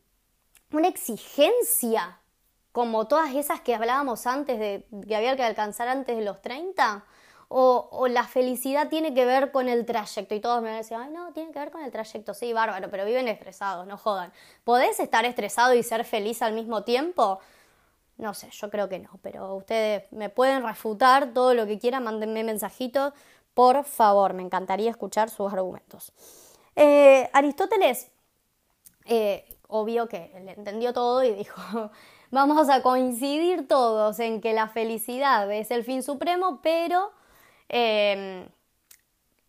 una 0.71 0.87
exigencia 0.87 2.21
como 2.77 3.07
todas 3.07 3.35
esas 3.35 3.63
que 3.63 3.75
hablábamos 3.75 4.27
antes 4.27 4.59
de 4.59 4.87
que 5.09 5.17
había 5.17 5.35
que 5.35 5.43
alcanzar 5.43 5.89
antes 5.89 6.15
de 6.15 6.23
los 6.23 6.43
30? 6.43 7.07
O, 7.49 8.07
la 8.11 8.25
felicidad 8.25 8.91
tiene 8.91 9.15
que 9.15 9.25
ver 9.25 9.51
con 9.51 9.71
el 9.71 9.87
trayecto 9.87 10.35
y 10.35 10.41
todos 10.41 10.61
me 10.63 10.73
decían, 10.73 11.01
ay 11.01 11.11
no, 11.11 11.33
tiene 11.33 11.53
que 11.53 11.59
ver 11.59 11.71
con 11.71 11.83
el 11.83 11.91
trayecto, 11.91 12.35
sí, 12.35 12.53
bárbaro, 12.53 12.91
pero 12.91 13.07
viven 13.07 13.29
estresados, 13.29 13.87
no 13.87 13.97
jodan. 13.97 14.31
¿Podés 14.63 15.01
estar 15.01 15.25
estresado 15.25 15.73
y 15.73 15.83
ser 15.83 16.05
feliz 16.05 16.43
al 16.43 16.53
mismo 16.53 16.85
tiempo? 16.85 17.39
No 18.19 18.35
sé, 18.35 18.51
yo 18.51 18.69
creo 18.69 18.91
que 18.91 18.99
no, 18.99 19.09
pero 19.23 19.55
ustedes 19.55 20.13
me 20.13 20.29
pueden 20.29 20.63
refutar 20.63 21.33
todo 21.33 21.55
lo 21.55 21.67
que 21.67 21.79
quieran, 21.79 22.05
mándenme 22.05 22.45
mensajitos, 22.45 23.15
por 23.55 23.85
favor, 23.85 24.35
me 24.35 24.43
encantaría 24.43 24.91
escuchar 24.91 25.31
sus 25.31 25.51
argumentos. 25.51 26.13
Eh, 26.75 27.31
Aristóteles, 27.33 28.11
eh, 29.07 29.49
obvio 29.67 30.09
que 30.09 30.31
le 30.45 30.53
entendió 30.53 30.93
todo 30.93 31.25
y 31.25 31.33
dijo, 31.33 31.91
vamos 32.31 32.69
a 32.69 32.83
coincidir 32.83 33.69
todos 33.69 34.19
en 34.21 34.41
que 34.41 34.53
la 34.53 34.69
felicidad 34.69 35.51
es 35.53 35.71
el 35.71 35.85
fin 35.85 36.03
supremo, 36.03 36.61
pero 36.63 37.13
em, 37.69 38.49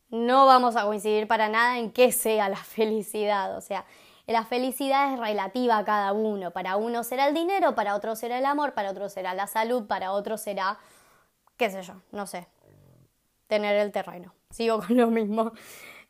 no 0.09 0.45
vamos 0.45 0.75
a 0.75 0.83
coincidir 0.85 1.27
para 1.27 1.49
nada 1.49 1.77
en 1.77 1.91
qué 1.91 2.11
sea 2.11 2.49
la 2.49 2.57
felicidad. 2.63 3.57
O 3.57 3.61
sea, 3.61 3.85
la 4.27 4.43
felicidad 4.43 5.13
es 5.13 5.19
relativa 5.19 5.77
a 5.77 5.85
cada 5.85 6.13
uno. 6.13 6.51
Para 6.51 6.75
uno 6.75 7.03
será 7.03 7.27
el 7.27 7.33
dinero, 7.33 7.75
para 7.75 7.95
otro 7.95 8.15
será 8.15 8.37
el 8.37 8.45
amor, 8.45 8.73
para 8.73 8.91
otro 8.91 9.09
será 9.09 9.33
la 9.33 9.47
salud, 9.47 9.87
para 9.87 10.11
otro 10.11 10.37
será, 10.37 10.77
qué 11.55 11.69
sé 11.69 11.81
yo, 11.81 11.93
no 12.11 12.27
sé, 12.27 12.47
tener 13.47 13.75
el 13.77 13.91
terreno. 13.91 14.33
Sigo 14.49 14.79
con 14.79 14.97
lo 14.97 15.07
mismo. 15.07 15.53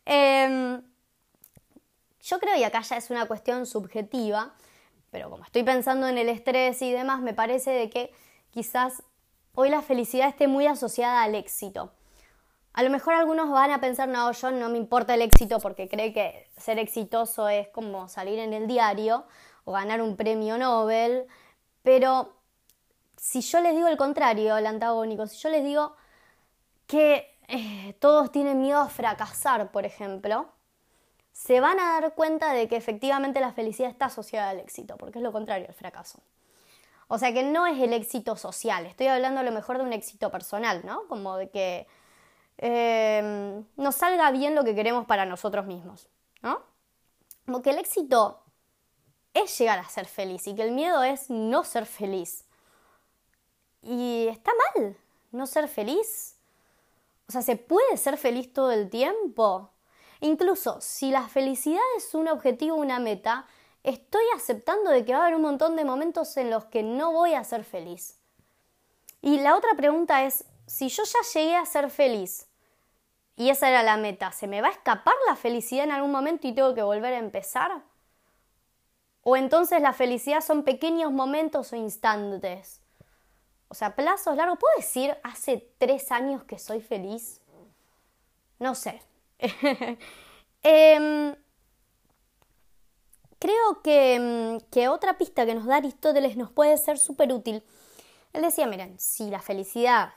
Em, 0.05 0.81
yo 2.21 2.39
creo, 2.39 2.55
y 2.57 2.63
acá 2.63 2.81
ya 2.81 2.97
es 2.97 3.09
una 3.09 3.25
cuestión 3.25 3.65
subjetiva, 3.65 4.53
pero 5.11 5.29
como 5.29 5.43
estoy 5.43 5.63
pensando 5.63 6.07
en 6.07 6.17
el 6.17 6.29
estrés 6.29 6.81
y 6.81 6.91
demás, 6.91 7.21
me 7.21 7.33
parece 7.33 7.71
de 7.71 7.89
que 7.89 8.11
quizás 8.51 9.03
hoy 9.53 9.69
la 9.69 9.81
felicidad 9.81 10.27
esté 10.27 10.47
muy 10.47 10.67
asociada 10.67 11.23
al 11.23 11.35
éxito. 11.35 11.91
A 12.73 12.83
lo 12.83 12.91
mejor 12.91 13.15
algunos 13.15 13.49
van 13.49 13.71
a 13.71 13.81
pensar, 13.81 14.07
no, 14.07 14.31
yo 14.31 14.51
no 14.51 14.69
me 14.69 14.77
importa 14.77 15.15
el 15.15 15.23
éxito 15.23 15.59
porque 15.59 15.89
cree 15.89 16.13
que 16.13 16.47
ser 16.57 16.77
exitoso 16.77 17.49
es 17.49 17.67
como 17.69 18.07
salir 18.07 18.37
en 18.37 18.53
el 18.53 18.67
diario 18.67 19.25
o 19.65 19.71
ganar 19.71 20.01
un 20.01 20.15
premio 20.15 20.57
Nobel, 20.57 21.25
pero 21.81 22.37
si 23.15 23.41
yo 23.41 23.61
les 23.61 23.75
digo 23.75 23.87
el 23.87 23.97
contrario, 23.97 24.55
el 24.57 24.67
antagónico, 24.67 25.25
si 25.25 25.37
yo 25.37 25.49
les 25.49 25.63
digo 25.63 25.95
que 26.85 27.35
eh, 27.47 27.95
todos 27.99 28.31
tienen 28.31 28.61
miedo 28.61 28.79
a 28.79 28.89
fracasar, 28.89 29.71
por 29.71 29.85
ejemplo, 29.85 30.47
se 31.38 31.60
van 31.60 31.79
a 31.79 32.01
dar 32.01 32.15
cuenta 32.15 32.51
de 32.51 32.67
que 32.67 32.75
efectivamente 32.75 33.39
la 33.39 33.53
felicidad 33.53 33.91
está 33.91 34.06
asociada 34.06 34.50
al 34.50 34.60
éxito, 34.60 34.98
porque 34.98 35.20
es 35.20 35.24
lo 35.24 35.32
contrario 35.32 35.67
al 35.67 35.75
fracaso. 35.75 36.20
O 37.08 37.20
sea 37.20 37.32
que 37.32 37.44
no 37.44 37.67
es 37.67 37.79
el 37.79 37.94
éxito 37.94 38.36
social, 38.36 38.88
estoy 38.88 39.06
hablando 39.06 39.41
a 39.41 39.44
lo 39.44 39.51
mejor 39.51 39.77
de 39.77 39.84
un 39.84 39.94
éxito 39.94 40.32
personal, 40.32 40.82
¿no? 40.84 41.08
Como 41.08 41.38
de 41.38 41.51
que 41.51 41.88
eh, 42.58 43.63
nos 43.75 43.96
salga 43.96 44.32
bien 44.32 44.56
lo 44.56 44.63
que 44.63 44.74
queremos 44.74 45.06
para 45.06 45.25
nosotros 45.25 45.67
mismos, 45.67 46.08
¿no? 46.41 46.63
Como 47.46 47.62
que 47.62 47.70
el 47.70 47.77
éxito 47.77 48.44
es 49.36 49.56
llegar 49.60 49.77
a 49.77 49.88
ser 49.88 50.08
feliz 50.08 50.48
y 50.48 50.56
que 50.56 50.63
el 50.63 50.72
miedo 50.72 51.03
es 51.03 51.29
no 51.29 51.63
ser 51.63 51.86
feliz. 51.86 52.46
Y 53.84 54.27
está 54.27 54.51
mal 54.74 54.98
no 55.32 55.46
ser 55.46 55.67
feliz. 55.67 56.36
O 57.29 57.32
sea, 57.32 57.44
¿se 57.44 57.58
puede 57.58 57.96
ser 57.96 58.17
feliz 58.17 58.51
todo 58.51 58.72
el 58.72 58.89
tiempo? 58.89 59.72
Incluso 60.19 60.81
si 60.81 61.12
la 61.12 61.27
felicidad 61.27 61.81
es 61.97 62.13
un 62.13 62.27
objetivo, 62.27 62.75
una 62.75 63.00
meta, 63.00 63.45
estoy 63.83 64.24
aceptando 64.36 64.91
de 64.91 65.05
que 65.05 65.13
va 65.13 65.19
a 65.19 65.21
haber 65.24 65.36
un 65.36 65.43
montón 65.43 65.75
de 65.75 65.86
momentos 65.86 66.36
en 66.38 66.50
los 66.50 66.65
que 66.65 66.83
no 66.83 67.12
voy 67.12 67.33
a 67.33 67.43
ser 67.43 67.63
feliz. 67.63 68.19
Y 69.21 69.39
la 69.39 69.55
otra 69.55 69.71
pregunta 69.75 70.24
es, 70.24 70.45
si 70.65 70.89
yo 70.89 71.03
ya 71.03 71.19
llegué 71.33 71.55
a 71.55 71.65
ser 71.65 71.89
feliz 71.89 72.47
y 73.36 73.50
esa 73.50 73.69
era 73.69 73.83
la 73.83 73.97
meta, 73.97 74.31
¿se 74.31 74.47
me 74.47 74.62
va 74.62 74.67
a 74.67 74.71
escapar 74.71 75.15
la 75.27 75.36
felicidad 75.36 75.86
en 75.86 75.91
algún 75.91 76.12
momento 76.12 76.47
y 76.47 76.53
tengo 76.53 76.74
que 76.74 76.83
volver 76.83 77.13
a 77.13 77.19
empezar? 77.19 77.83
¿O 79.21 79.36
entonces 79.36 79.81
la 79.81 79.93
felicidad 79.93 80.41
son 80.41 80.63
pequeños 80.63 81.12
momentos 81.12 81.74
o 81.74 81.75
instantes? 81.75 82.81
O 83.69 83.74
sea, 83.74 83.95
plazos 83.95 84.36
largos. 84.38 84.59
¿Puedo 84.59 84.77
decir 84.77 85.17
hace 85.24 85.69
tres 85.77 86.12
años 86.12 86.43
que 86.45 86.57
soy 86.57 86.81
feliz? 86.81 87.41
No 88.59 88.74
sé, 88.74 89.01
Em, 90.63 91.36
creo 93.39 93.82
em, 93.86 94.60
que, 94.72 94.89
otra 94.89 95.17
pista 95.17 95.46
que 95.46 95.56
nos 95.56 95.65
da 95.65 95.77
Aristóteles 95.77 96.36
nos 96.36 96.51
puede 96.51 96.77
ser 96.77 96.98
súper 96.98 97.32
útil. 97.32 97.63
Él 98.34 98.41
decía, 98.41 98.67
miren, 98.67 99.00
si 99.00 99.29
la 99.29 99.39
felicidad 99.39 100.13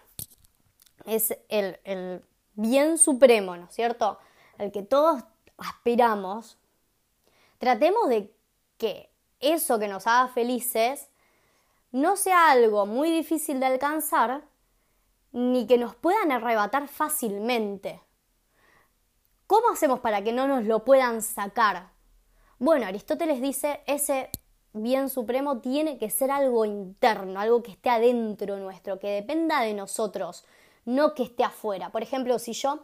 es 1.07 1.39
el, 1.49 1.79
el 1.85 2.25
bien 2.55 2.99
supremo, 2.99 3.57
¿no 3.57 3.67
es 3.67 3.75
cierto? 3.75 4.19
El 4.59 4.73
que 4.73 4.83
todos 4.83 5.23
aspiramos, 5.59 6.59
tratemos 7.59 8.09
de 8.09 8.35
que 8.77 9.11
eso 9.39 9.79
que 9.79 9.89
nos 9.89 10.07
haga 10.07 10.29
felices 10.29 11.11
no 11.93 12.17
sea 12.17 12.51
algo 12.51 12.87
muy 12.87 13.11
difícil 13.11 13.61
de 13.61 13.67
alcanzar, 13.67 14.43
ni 15.33 15.67
que 15.67 15.79
nos 15.79 15.95
puedan 15.95 16.33
arrebatar 16.33 16.89
fácilmente. 16.89 18.01
¿Cómo 19.51 19.71
hacemos 19.73 19.99
para 19.99 20.23
que 20.23 20.33
no 20.33 20.47
nos 20.47 20.65
lo 20.65 20.85
puedan 20.85 21.23
sacar? 21.23 21.91
Bueno, 22.61 22.87
Aristóteles 22.87 23.41
dice, 23.41 23.81
ese 23.89 24.31
bien 24.73 25.09
supremo 25.09 25.59
tiene 25.59 25.99
que 25.99 26.09
ser 26.09 26.31
algo 26.31 26.65
interno, 26.65 27.41
algo 27.41 27.61
que 27.61 27.73
esté 27.73 27.91
adentro 27.91 28.59
nuestro, 28.59 29.01
que 29.01 29.09
dependa 29.09 29.63
de 29.63 29.75
nosotros, 29.75 30.45
no 30.85 31.15
que 31.15 31.25
esté 31.25 31.43
afuera. 31.43 31.91
Por 31.91 32.05
ejemplo, 32.05 32.39
si 32.39 32.53
yo 32.53 32.79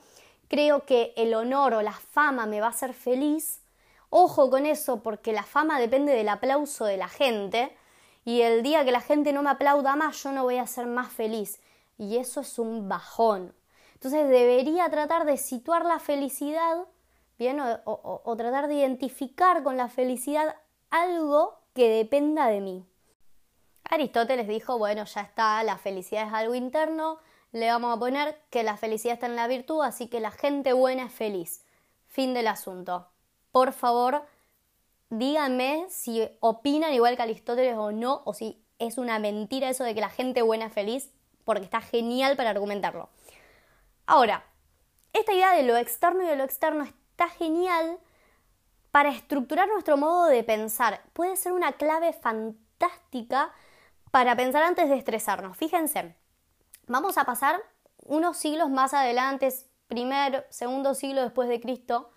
creo 0.49 0.85
que 0.85 1.14
el 1.16 1.35
honor 1.35 1.75
o 1.75 1.82
la 1.82 1.92
fama 1.92 2.46
me 2.46 2.61
va 2.61 2.66
a 2.66 2.70
hacer 2.70 2.94
feliz, 2.94 3.62
ojo 4.11 4.50
con 4.50 4.66
eso 4.66 5.04
porque 5.04 5.32
la 5.32 5.44
fama 5.44 5.78
depende 5.78 6.14
del 6.14 6.28
aplauso 6.28 6.85
de 6.85 6.96
la 6.96 7.06
gente 7.06 7.76
y 8.25 8.40
el 8.40 8.64
día 8.64 8.85
que 8.85 8.90
la 8.90 9.02
gente 9.02 9.32
no 9.32 9.44
me 9.44 9.50
aplauda 9.50 9.94
más 9.94 10.20
yo 10.20 10.32
no 10.32 10.42
voy 10.42 10.56
a 10.56 10.66
ser 10.66 10.88
más 10.88 11.12
feliz 11.12 11.61
y 11.96 12.16
eso 12.16 12.40
es 12.40 12.58
un 12.58 12.88
bajón. 12.88 13.54
Entonces 14.06 14.30
debería 14.30 14.88
tratar 14.88 15.26
de 15.26 15.36
situar 15.36 15.84
la 15.84 15.98
felicidad, 15.98 16.76
¿bien? 17.40 17.58
O, 17.60 18.36
tratar 18.36 18.68
de 18.68 18.76
identificar 18.76 19.64
con 19.64 19.76
la 19.76 19.88
felicidad 19.88 20.54
algo 20.90 21.58
que 21.75 21.88
dependa 21.88 22.46
de 22.46 22.60
mí. 22.60 22.86
Aristóteles 23.82 24.46
dijo, 24.46 24.78
bueno, 24.78 25.04
ya 25.06 25.22
está, 25.22 25.60
la 25.64 25.76
felicidad 25.76 26.28
es 26.28 26.32
algo 26.32 26.54
interno, 26.54 27.18
le 27.50 27.66
vamos 27.66 27.96
a 27.96 27.98
poner 27.98 28.40
que 28.50 28.62
la 28.62 28.76
felicidad 28.76 29.14
está 29.14 29.26
en 29.26 29.34
la 29.34 29.48
virtud, 29.48 29.82
así 29.82 30.06
que 30.06 30.20
la 30.20 30.30
gente 30.30 30.72
buena 30.72 31.06
es 31.06 31.12
feliz. 31.12 31.64
Fin 32.06 32.32
del 32.32 32.46
asunto. 32.46 33.08
Por 33.50 33.72
favor, 33.72 34.22
díganme 35.10 35.84
si 35.88 36.28
opinan 36.38 36.92
igual 36.92 37.16
que 37.16 37.22
Aristóteles 37.22 37.76
o 37.76 37.90
no, 37.90 38.22
o 38.25 38.34
si 38.34 38.62
es 38.78 38.98
una 38.98 39.18
mentira 39.18 39.68
eso 39.68 39.82
de 39.82 39.96
que 39.96 40.00
la 40.00 40.10
gente 40.10 40.42
buena 40.42 40.66
es 40.66 40.72
feliz, 40.72 41.10
porque 41.44 41.64
está 41.64 41.80
genial 41.80 42.36
para 42.36 42.50
argumentarlo. 42.50 43.08
Ahora, 44.06 44.44
esta 45.12 45.32
idea 45.32 45.52
de 45.52 45.64
lo 45.64 45.76
externo 45.76 46.22
y 46.22 46.26
de 46.26 46.36
lo 46.36 46.44
externo 46.44 46.84
está 46.84 47.28
genial 47.28 47.98
para 48.92 49.10
estructurar 49.10 49.68
nuestro 49.68 49.96
modo 49.96 50.26
de 50.26 50.44
pensar. 50.44 51.02
Puede 51.12 51.36
ser 51.36 51.52
una 51.52 51.72
clave 51.72 52.12
fantástica 52.12 53.52
para 54.12 54.36
pensar 54.36 54.62
antes 54.62 54.88
de 54.88 54.96
estresarnos. 54.96 55.56
Fíjense, 55.56 56.14
vamos 56.86 57.18
a 57.18 57.25
pasar 57.25 57.60
unos 57.98 58.36
siglos 58.36 58.70
más 58.70 58.94
adelante, 58.94 59.52
primer, 59.88 60.46
segundo 60.50 60.94
siglo 60.94 61.22
después 61.22 61.48
de 61.48 61.60
Cristo. 61.60 62.10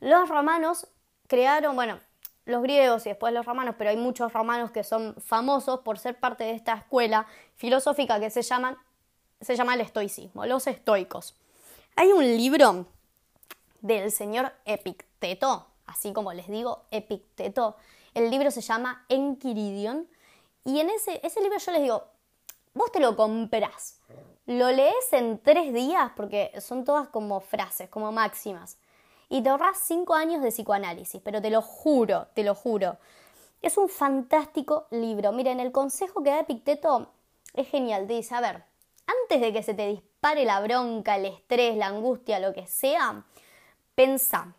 Los 0.00 0.30
romanos 0.30 0.88
crearon, 1.26 1.76
bueno, 1.76 2.00
los 2.46 2.62
griegos 2.62 3.04
y 3.04 3.10
después 3.10 3.34
los 3.34 3.44
romanos, 3.44 3.74
pero 3.76 3.90
hay 3.90 3.98
muchos 3.98 4.32
romanos 4.32 4.70
que 4.70 4.82
son 4.82 5.14
famosos 5.20 5.80
por 5.80 5.98
ser 5.98 6.18
parte 6.18 6.44
de 6.44 6.52
esta 6.52 6.74
escuela 6.74 7.26
filosófica 7.56 8.18
que 8.18 8.30
se 8.30 8.40
llaman 8.40 8.78
se 9.40 9.56
llama 9.56 9.74
el 9.74 9.80
estoicismo, 9.80 10.46
los 10.46 10.66
estoicos. 10.66 11.34
Hay 11.96 12.12
un 12.12 12.24
libro 12.24 12.86
del 13.80 14.10
señor 14.10 14.52
Epicteto, 14.64 15.66
así 15.86 16.12
como 16.12 16.32
les 16.32 16.48
digo, 16.48 16.84
Epicteto. 16.90 17.76
El 18.14 18.30
libro 18.30 18.50
se 18.50 18.60
llama 18.60 19.04
Enquiridion 19.08 20.08
y 20.64 20.80
en 20.80 20.90
ese, 20.90 21.20
ese 21.22 21.40
libro 21.40 21.58
yo 21.58 21.72
les 21.72 21.82
digo, 21.82 22.04
vos 22.74 22.92
te 22.92 23.00
lo 23.00 23.16
comprás, 23.16 23.98
lo 24.46 24.70
lees 24.70 25.12
en 25.12 25.38
tres 25.38 25.72
días 25.72 26.12
porque 26.16 26.52
son 26.60 26.84
todas 26.84 27.08
como 27.08 27.40
frases, 27.40 27.88
como 27.88 28.12
máximas, 28.12 28.78
y 29.28 29.42
te 29.42 29.50
ahorras 29.50 29.78
cinco 29.84 30.14
años 30.14 30.42
de 30.42 30.50
psicoanálisis, 30.50 31.20
pero 31.22 31.42
te 31.42 31.50
lo 31.50 31.60
juro, 31.60 32.28
te 32.34 32.42
lo 32.42 32.54
juro. 32.54 32.96
Es 33.60 33.76
un 33.76 33.88
fantástico 33.88 34.86
libro. 34.90 35.32
Miren, 35.32 35.60
el 35.60 35.72
consejo 35.72 36.22
que 36.22 36.30
da 36.30 36.40
Epicteto 36.40 37.10
es 37.52 37.68
genial. 37.68 38.06
dice, 38.06 38.34
a 38.34 38.40
ver, 38.40 38.64
antes 39.08 39.40
de 39.40 39.52
que 39.52 39.62
se 39.62 39.74
te 39.74 39.88
dispare 39.88 40.44
la 40.44 40.60
bronca, 40.60 41.16
el 41.16 41.24
estrés, 41.24 41.76
la 41.76 41.86
angustia, 41.86 42.38
lo 42.38 42.52
que 42.52 42.66
sea, 42.66 43.24
pensa, 43.94 44.54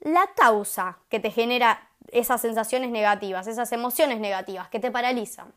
la 0.00 0.26
causa 0.34 0.98
que 1.08 1.20
te 1.20 1.30
genera 1.30 1.90
esas 2.10 2.40
sensaciones 2.40 2.90
negativas, 2.90 3.46
esas 3.46 3.70
emociones 3.72 4.20
negativas 4.20 4.68
que 4.68 4.80
te 4.80 4.90
paralizan, 4.90 5.52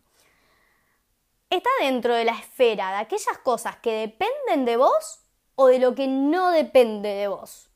está 1.49 1.69
dentro 1.79 2.13
de 2.13 2.25
la 2.25 2.33
esfera 2.33 2.91
de 2.91 2.97
aquellas 2.97 3.37
cosas 3.43 3.77
que 3.77 3.91
dependen 3.91 4.65
de 4.65 4.77
vos 4.77 5.21
o 5.55 5.67
de 5.67 5.79
lo 5.79 5.95
que 5.95 6.07
no 6.07 6.51
depende 6.51 7.09
de 7.09 7.27
vos. 7.27 7.69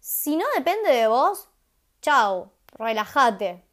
Si 0.00 0.36
no 0.36 0.44
depende 0.56 0.90
de 0.90 1.08
vos, 1.08 1.48
chao, 2.00 2.52
relájate, 2.72 3.64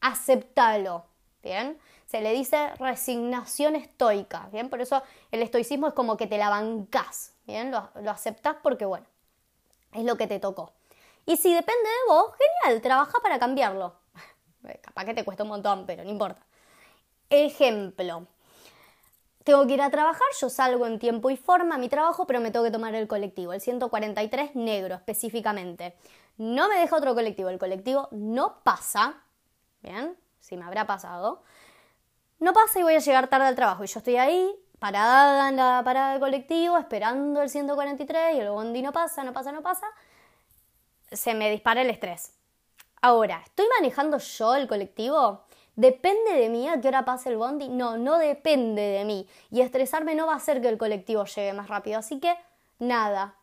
aceptalo, 0.00 1.06
¿bien? 1.42 1.78
Se 2.06 2.20
le 2.20 2.32
dice 2.32 2.70
resignación 2.78 3.76
estoica, 3.76 4.48
¿bien? 4.52 4.70
Por 4.70 4.80
eso 4.80 5.02
el 5.32 5.42
estoicismo 5.42 5.88
es 5.88 5.94
como 5.94 6.16
que 6.16 6.26
te 6.26 6.38
la 6.38 6.48
bancás, 6.48 7.34
¿bien? 7.46 7.70
Lo, 7.70 7.90
lo 8.00 8.10
aceptás 8.10 8.56
porque, 8.62 8.86
bueno, 8.86 9.06
es 9.92 10.04
lo 10.04 10.16
que 10.16 10.26
te 10.26 10.38
tocó. 10.38 10.72
Y 11.26 11.36
si 11.36 11.52
depende 11.52 11.88
de 11.88 12.12
vos, 12.12 12.32
genial, 12.62 12.80
trabaja 12.80 13.18
para 13.20 13.38
cambiarlo. 13.38 13.96
Capaz 14.82 15.04
que 15.04 15.14
te 15.14 15.24
cuesta 15.24 15.42
un 15.42 15.48
montón, 15.48 15.84
pero 15.84 16.04
no 16.04 16.10
importa. 16.10 16.40
Ejemplo. 17.28 18.28
Tengo 19.42 19.66
que 19.66 19.74
ir 19.74 19.82
a 19.82 19.90
trabajar, 19.90 20.26
yo 20.40 20.48
salgo 20.48 20.86
en 20.86 20.98
tiempo 20.98 21.30
y 21.30 21.36
forma 21.36 21.76
a 21.76 21.78
mi 21.78 21.88
trabajo, 21.88 22.26
pero 22.26 22.40
me 22.40 22.50
tengo 22.50 22.64
que 22.64 22.72
tomar 22.72 22.94
el 22.96 23.06
colectivo, 23.06 23.52
el 23.52 23.60
143 23.60 24.56
negro 24.56 24.96
específicamente. 24.96 25.96
No 26.36 26.68
me 26.68 26.76
deja 26.76 26.96
otro 26.96 27.14
colectivo, 27.14 27.48
el 27.48 27.58
colectivo 27.58 28.08
no 28.10 28.60
pasa, 28.64 29.22
¿bien? 29.82 30.16
Si 30.40 30.56
me 30.56 30.64
habrá 30.64 30.86
pasado. 30.86 31.42
No 32.38 32.52
pasa 32.52 32.80
y 32.80 32.82
voy 32.82 32.94
a 32.94 32.98
llegar 32.98 33.28
tarde 33.28 33.46
al 33.46 33.56
trabajo. 33.56 33.84
Y 33.84 33.86
yo 33.86 33.98
estoy 33.98 34.16
ahí, 34.16 34.54
parada 34.78 35.48
en 35.48 35.56
la 35.56 35.82
parada 35.84 36.12
del 36.12 36.20
colectivo, 36.20 36.76
esperando 36.76 37.40
el 37.42 37.48
143 37.48 38.36
y 38.36 38.40
el 38.40 38.50
bondi 38.50 38.82
no 38.82 38.92
pasa, 38.92 39.24
no 39.24 39.32
pasa, 39.32 39.52
no 39.52 39.62
pasa. 39.62 39.86
Se 41.10 41.34
me 41.34 41.50
dispara 41.50 41.82
el 41.82 41.90
estrés. 41.90 42.32
Ahora, 43.00 43.42
¿estoy 43.44 43.66
manejando 43.78 44.18
yo 44.18 44.54
el 44.54 44.68
colectivo? 44.68 45.44
¿Depende 45.76 46.32
de 46.32 46.48
mí 46.48 46.68
a 46.68 46.80
qué 46.80 46.88
hora 46.88 47.04
pase 47.04 47.28
el 47.28 47.36
bondi? 47.36 47.68
No, 47.68 47.98
no 47.98 48.18
depende 48.18 48.82
de 48.82 49.04
mí. 49.04 49.28
Y 49.50 49.60
estresarme 49.60 50.14
no 50.14 50.26
va 50.26 50.34
a 50.34 50.36
hacer 50.36 50.60
que 50.60 50.68
el 50.68 50.78
colectivo 50.78 51.24
llegue 51.24 51.52
más 51.52 51.68
rápido. 51.68 51.98
Así 51.98 52.18
que, 52.18 52.34
nada, 52.78 53.36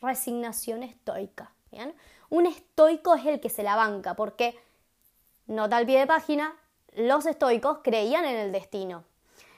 resignación 0.00 0.82
estoica. 0.82 1.52
¿bien? 1.70 1.94
Un 2.28 2.46
estoico 2.46 3.14
es 3.14 3.26
el 3.26 3.40
que 3.40 3.50
se 3.50 3.62
la 3.62 3.76
banca, 3.76 4.14
porque, 4.14 4.58
nota 5.46 5.76
al 5.76 5.86
pie 5.86 6.00
de 6.00 6.06
página, 6.06 6.56
los 6.96 7.26
estoicos 7.26 7.78
creían 7.84 8.24
en 8.24 8.36
el 8.36 8.52
destino. 8.52 9.04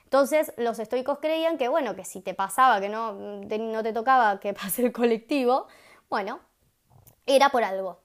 Entonces, 0.04 0.52
los 0.57 0.78
estoicos 0.78 1.18
creían 1.18 1.59
que, 1.59 1.68
bueno, 1.68 1.97
que 1.97 2.04
si 2.04 2.21
te 2.21 2.35
pasaba, 2.35 2.80
que 2.80 2.88
no, 2.88 3.12
no 3.12 3.83
te 3.83 3.92
tocaba 3.92 4.38
que 4.40 4.52
pase 4.54 4.85
el 4.85 4.92
colectivo, 4.92 5.66
bueno, 6.11 6.40
era 7.26 7.49
por 7.49 7.64
algo. 7.64 8.00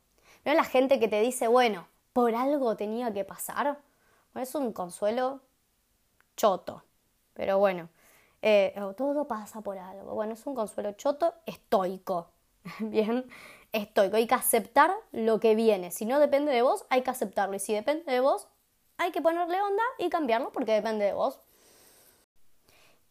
No 0.46 0.52
es 0.52 0.58
la 0.58 0.66
gente 0.66 1.00
que 1.00 1.08
te 1.08 1.20
dice, 1.22 1.48
bueno, 1.48 1.88
por 2.14 2.36
algo 2.36 2.76
tenía 2.78 3.14
que 3.14 3.26
pasar 3.26 3.78
es 4.42 4.56
un 4.56 4.74
consuelo 4.74 5.42
choto, 6.36 6.84
pero 7.34 7.60
bueno, 7.60 7.90
eh, 8.42 8.74
todo 8.98 9.28
pasa 9.28 9.62
por 9.62 9.78
algo. 9.78 10.16
Bueno, 10.16 10.34
es 10.34 10.46
un 10.46 10.56
consuelo 10.56 10.94
choto 10.94 11.34
estoico, 11.46 12.32
bien, 12.80 13.30
estoico. 13.72 14.18
Hay 14.18 14.28
que 14.28 14.36
aceptar 14.36 14.92
lo 15.12 15.40
que 15.40 15.56
viene. 15.56 15.92
Si 15.92 16.06
no 16.06 16.20
depende 16.20 16.52
de 16.52 16.62
vos, 16.62 16.86
hay 16.90 17.04
que 17.04 17.12
aceptarlo. 17.12 17.56
Y 17.56 17.60
si 17.60 17.74
depende 17.74 18.12
de 18.12 18.20
vos, 18.20 18.48
hay 19.04 19.12
que 19.12 19.22
ponerle 19.22 19.62
onda 19.62 19.84
y 19.98 20.10
cambiarlo 20.10 20.52
porque 20.52 20.72
depende 20.72 21.06
de 21.06 21.14
vos. 21.14 21.40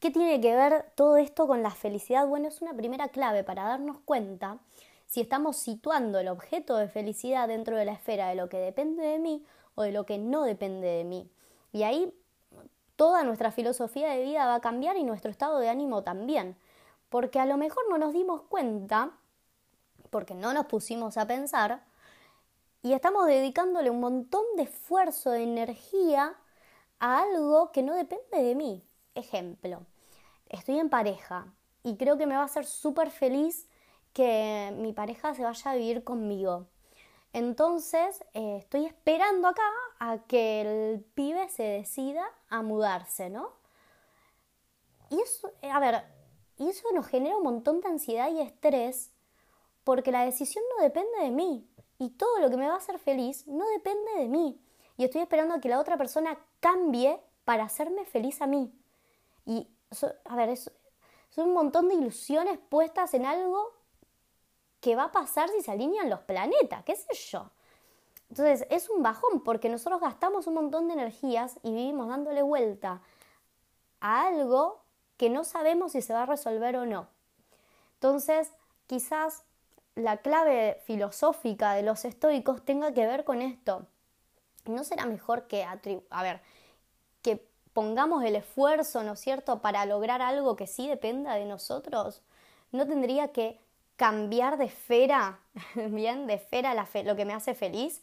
¿Qué 0.00 0.10
tiene 0.10 0.40
que 0.40 0.56
ver 0.56 0.90
todo 0.94 1.16
esto 1.16 1.46
con 1.46 1.62
la 1.62 1.70
felicidad? 1.70 2.26
Bueno, 2.26 2.48
es 2.48 2.62
una 2.62 2.74
primera 2.74 3.08
clave 3.08 3.44
para 3.44 3.64
darnos 3.64 3.98
cuenta 4.04 4.58
si 5.06 5.20
estamos 5.20 5.58
situando 5.58 6.18
el 6.18 6.28
objeto 6.28 6.76
de 6.76 6.88
felicidad 6.88 7.46
dentro 7.46 7.76
de 7.76 7.84
la 7.84 7.92
esfera 7.92 8.28
de 8.28 8.34
lo 8.34 8.48
que 8.48 8.56
depende 8.56 9.04
de 9.04 9.18
mí 9.18 9.44
o 9.74 9.82
de 9.82 9.92
lo 9.92 10.06
que 10.06 10.18
no 10.18 10.44
depende 10.44 10.88
de 10.88 11.04
mí. 11.04 11.30
Y 11.72 11.82
ahí 11.82 12.12
toda 12.96 13.22
nuestra 13.22 13.52
filosofía 13.52 14.10
de 14.10 14.22
vida 14.22 14.46
va 14.46 14.56
a 14.56 14.60
cambiar 14.60 14.96
y 14.96 15.04
nuestro 15.04 15.30
estado 15.30 15.58
de 15.58 15.68
ánimo 15.68 16.02
también. 16.02 16.56
Porque 17.10 17.38
a 17.38 17.46
lo 17.46 17.58
mejor 17.58 17.84
no 17.90 17.98
nos 17.98 18.14
dimos 18.14 18.42
cuenta, 18.42 19.10
porque 20.10 20.34
no 20.34 20.54
nos 20.54 20.66
pusimos 20.66 21.18
a 21.18 21.26
pensar, 21.26 21.84
y 22.82 22.92
estamos 22.94 23.26
dedicándole 23.26 23.90
un 23.90 24.00
montón 24.00 24.44
de 24.56 24.64
esfuerzo, 24.64 25.30
de 25.30 25.44
energía 25.44 26.34
a 26.98 27.22
algo 27.22 27.70
que 27.70 27.82
no 27.82 27.94
depende 27.94 28.42
de 28.42 28.54
mí. 28.56 28.84
Ejemplo, 29.14 29.86
estoy 30.48 30.80
en 30.80 30.90
pareja 30.90 31.52
y 31.84 31.96
creo 31.96 32.18
que 32.18 32.26
me 32.26 32.34
va 32.34 32.42
a 32.42 32.46
hacer 32.46 32.66
súper 32.66 33.10
feliz 33.10 33.68
que 34.12 34.74
mi 34.78 34.92
pareja 34.92 35.34
se 35.34 35.44
vaya 35.44 35.70
a 35.70 35.76
vivir 35.76 36.02
conmigo. 36.02 36.66
Entonces, 37.32 38.22
eh, 38.34 38.58
estoy 38.58 38.86
esperando 38.86 39.48
acá 39.48 39.62
a 40.00 40.18
que 40.26 40.60
el 40.60 41.00
pibe 41.14 41.48
se 41.48 41.62
decida 41.62 42.24
a 42.48 42.62
mudarse, 42.62 43.30
¿no? 43.30 43.52
Y 45.08 45.20
eso, 45.20 45.50
eh, 45.62 45.70
a 45.70 45.78
ver, 45.78 46.04
y 46.58 46.68
eso 46.68 46.88
nos 46.92 47.06
genera 47.06 47.36
un 47.36 47.44
montón 47.44 47.80
de 47.80 47.88
ansiedad 47.88 48.30
y 48.30 48.40
estrés 48.40 49.12
porque 49.84 50.12
la 50.12 50.24
decisión 50.24 50.64
no 50.76 50.82
depende 50.82 51.18
de 51.20 51.30
mí 51.30 51.68
y 52.02 52.10
todo 52.10 52.40
lo 52.40 52.50
que 52.50 52.56
me 52.56 52.66
va 52.66 52.74
a 52.74 52.78
hacer 52.78 52.98
feliz 52.98 53.46
no 53.46 53.64
depende 53.70 54.12
de 54.16 54.28
mí. 54.28 54.60
Y 54.96 55.04
estoy 55.04 55.20
esperando 55.20 55.54
a 55.54 55.60
que 55.60 55.68
la 55.68 55.78
otra 55.78 55.96
persona 55.96 56.36
cambie 56.58 57.22
para 57.44 57.62
hacerme 57.62 58.04
feliz 58.04 58.42
a 58.42 58.48
mí. 58.48 58.74
Y, 59.46 59.68
a 60.24 60.34
ver, 60.34 60.56
son 60.56 61.48
un 61.48 61.54
montón 61.54 61.88
de 61.88 61.94
ilusiones 61.94 62.58
puestas 62.58 63.14
en 63.14 63.24
algo 63.24 63.70
qué 64.80 64.96
va 64.96 65.04
a 65.04 65.12
pasar 65.12 65.48
si 65.50 65.62
se 65.62 65.70
alinean 65.70 66.10
los 66.10 66.18
planetas, 66.22 66.82
qué 66.82 66.96
sé 66.96 67.14
yo. 67.14 67.52
Entonces 68.30 68.66
es 68.68 68.90
un 68.90 69.04
bajón 69.04 69.44
porque 69.44 69.68
nosotros 69.68 70.00
gastamos 70.00 70.48
un 70.48 70.54
montón 70.54 70.88
de 70.88 70.94
energías 70.94 71.60
y 71.62 71.70
vivimos 71.70 72.08
dándole 72.08 72.42
vuelta 72.42 73.00
a 74.00 74.26
algo 74.26 74.82
que 75.18 75.30
no 75.30 75.44
sabemos 75.44 75.92
si 75.92 76.02
se 76.02 76.14
va 76.14 76.24
a 76.24 76.26
resolver 76.26 76.74
o 76.76 76.84
no. 76.84 77.06
Entonces 77.94 78.52
quizás 78.88 79.44
la 79.94 80.18
clave 80.18 80.80
filosófica 80.84 81.74
de 81.74 81.82
los 81.82 82.04
estoicos 82.04 82.64
tenga 82.64 82.92
que 82.92 83.06
ver 83.06 83.24
con 83.24 83.42
esto. 83.42 83.86
¿No 84.66 84.84
será 84.84 85.06
mejor 85.06 85.46
que, 85.48 85.64
a 85.64 86.22
ver, 86.22 86.40
que 87.22 87.44
pongamos 87.72 88.24
el 88.24 88.36
esfuerzo, 88.36 89.02
¿no 89.02 89.12
es 89.12 89.20
cierto?, 89.20 89.60
para 89.60 89.84
lograr 89.86 90.22
algo 90.22 90.56
que 90.56 90.66
sí 90.66 90.88
dependa 90.88 91.34
de 91.34 91.44
nosotros? 91.44 92.22
¿No 92.70 92.86
tendría 92.86 93.28
que 93.28 93.60
cambiar 93.96 94.56
de 94.56 94.66
esfera, 94.66 95.40
bien, 95.74 96.26
de 96.26 96.34
esfera 96.34 96.74
la 96.74 96.88
lo 97.04 97.16
que 97.16 97.24
me 97.24 97.34
hace 97.34 97.54
feliz, 97.54 98.02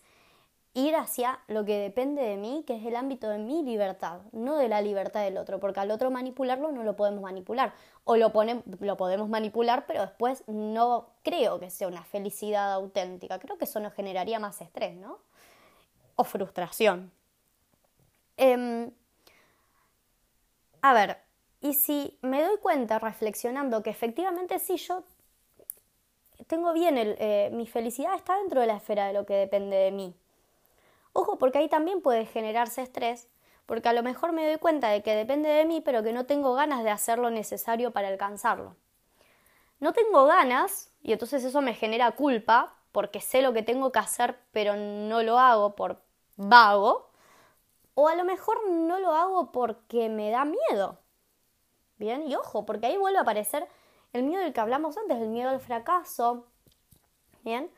ir 0.73 0.95
hacia 0.95 1.39
lo 1.47 1.65
que 1.65 1.77
depende 1.77 2.21
de 2.21 2.37
mí, 2.37 2.63
que 2.65 2.75
es 2.75 2.85
el 2.85 2.95
ámbito 2.95 3.29
de 3.29 3.39
mi 3.39 3.63
libertad, 3.63 4.21
no 4.31 4.57
de 4.57 4.67
la 4.67 4.81
libertad 4.81 5.23
del 5.23 5.37
otro, 5.37 5.59
porque 5.59 5.79
al 5.79 5.91
otro 5.91 6.11
manipularlo 6.11 6.71
no 6.71 6.83
lo 6.83 6.95
podemos 6.95 7.21
manipular, 7.21 7.73
o 8.03 8.17
lo, 8.17 8.31
lo 8.79 8.97
podemos 8.97 9.29
manipular, 9.29 9.85
pero 9.87 10.01
después 10.01 10.43
no 10.47 11.09
creo 11.23 11.59
que 11.59 11.69
sea 11.69 11.87
una 11.87 12.03
felicidad 12.03 12.71
auténtica, 12.73 13.39
creo 13.39 13.57
que 13.57 13.65
eso 13.65 13.79
nos 13.79 13.93
generaría 13.93 14.39
más 14.39 14.61
estrés, 14.61 14.95
¿no? 14.95 15.19
O 16.15 16.23
frustración. 16.23 17.11
Em, 18.37 18.91
a 20.81 20.93
ver, 20.93 21.17
y 21.61 21.73
si 21.73 22.17
me 22.21 22.41
doy 22.41 22.57
cuenta 22.59 22.99
reflexionando 22.99 23.83
que 23.83 23.89
efectivamente 23.89 24.59
sí 24.59 24.77
yo 24.77 25.03
tengo 26.47 26.73
bien, 26.73 26.95
eh, 26.97 27.49
mi 27.53 27.67
felicidad 27.67 28.15
está 28.15 28.37
dentro 28.37 28.61
de 28.61 28.67
la 28.67 28.77
esfera 28.77 29.07
de 29.07 29.13
lo 29.13 29.25
que 29.25 29.33
depende 29.33 29.75
de 29.75 29.91
mí. 29.91 30.15
Ojo, 31.13 31.37
porque 31.37 31.57
ahí 31.57 31.69
también 31.69 32.01
puede 32.01 32.25
generarse 32.25 32.81
estrés, 32.81 33.27
porque 33.65 33.89
a 33.89 33.93
lo 33.93 34.03
mejor 34.03 34.31
me 34.31 34.47
doy 34.47 34.57
cuenta 34.57 34.89
de 34.89 35.03
que 35.03 35.15
depende 35.15 35.49
de 35.49 35.65
mí, 35.65 35.81
pero 35.81 36.03
que 36.03 36.13
no 36.13 36.25
tengo 36.25 36.53
ganas 36.53 36.83
de 36.83 36.89
hacer 36.89 37.19
lo 37.19 37.29
necesario 37.29 37.91
para 37.91 38.07
alcanzarlo. 38.07 38.75
No 39.79 39.93
tengo 39.93 40.25
ganas, 40.25 40.91
y 41.01 41.13
entonces 41.13 41.43
eso 41.43 41.61
me 41.61 41.73
genera 41.73 42.11
culpa, 42.11 42.75
porque 42.91 43.21
sé 43.21 43.41
lo 43.41 43.53
que 43.53 43.63
tengo 43.63 43.91
que 43.91 43.99
hacer, 43.99 44.39
pero 44.51 44.75
no 44.75 45.23
lo 45.23 45.39
hago 45.39 45.75
por 45.75 46.01
vago, 46.35 47.09
o 47.95 48.07
a 48.07 48.15
lo 48.15 48.23
mejor 48.23 48.67
no 48.69 48.99
lo 48.99 49.13
hago 49.13 49.51
porque 49.51 50.09
me 50.09 50.31
da 50.31 50.45
miedo. 50.45 50.99
Bien, 51.97 52.27
y 52.27 52.35
ojo, 52.35 52.65
porque 52.65 52.87
ahí 52.87 52.97
vuelve 52.97 53.19
a 53.19 53.23
aparecer 53.23 53.67
el 54.13 54.23
miedo 54.23 54.41
del 54.41 54.53
que 54.53 54.61
hablamos 54.61 54.97
antes, 54.97 55.17
el 55.17 55.27
miedo 55.27 55.49
al 55.49 55.59
fracaso, 55.59 56.47
¿bien? 57.43 57.69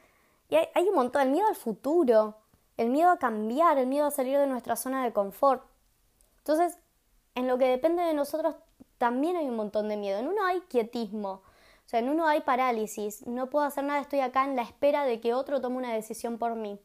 Y 0.49 0.55
hay, 0.55 0.89
un 0.89 0.95
montón, 0.95 1.23
el 1.23 1.29
miedo 1.29 1.47
al 1.47 1.55
futuro, 1.55 2.40
el 2.77 2.89
miedo 2.89 3.09
a 3.11 3.17
cambiar, 3.17 3.77
el 3.77 3.87
miedo 3.87 4.05
a 4.07 4.11
salir 4.11 4.37
de 4.37 4.47
nuestra 4.47 4.75
zona 4.75 5.03
de 5.03 5.13
confort. 5.13 5.63
Entonces, 6.39 6.77
en 7.35 7.47
lo 7.47 7.57
que 7.57 7.67
depende 7.67 8.03
de 8.03 8.13
nosotros 8.13 8.55
también 8.97 9.35
hay 9.35 9.47
un 9.47 9.55
montón 9.55 9.89
de 9.89 9.97
miedo. 9.97 10.19
En 10.19 10.27
uno 10.27 10.45
hay 10.45 10.61
quietismo, 10.61 11.41
o 11.85 11.89
sea, 11.91 11.99
en 11.99 12.09
uno 12.09 12.27
hay 12.27 12.41
parálisis, 12.41 13.25
no 13.27 13.49
puedo 13.49 13.65
hacer 13.65 13.83
nada, 13.83 13.99
estoy 13.99 14.19
acá 14.19 14.45
en 14.45 14.55
la 14.55 14.61
espera 14.61 15.03
de 15.05 15.19
que 15.19 15.33
otro 15.33 15.59
tome 15.59 15.77
una 15.77 15.93
decisión 15.93 16.37
por 16.37 16.55
mí, 16.55 16.79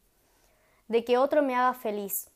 de 0.87 1.05
que 1.05 1.17
otro 1.17 1.41
me 1.41 1.55
haga 1.55 1.73
feliz. 1.73 2.29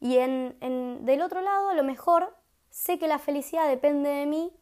Y 0.00 0.18
en, 0.18 0.56
en, 0.60 1.04
del 1.04 1.22
otro 1.22 1.42
lado, 1.42 1.68
a 1.68 1.74
lo 1.74 1.84
mejor 1.84 2.34
sé 2.70 2.98
que 2.98 3.06
la 3.06 3.18
felicidad 3.18 3.68
depende 3.68 4.08
de 4.08 4.26
mí, 4.26 4.52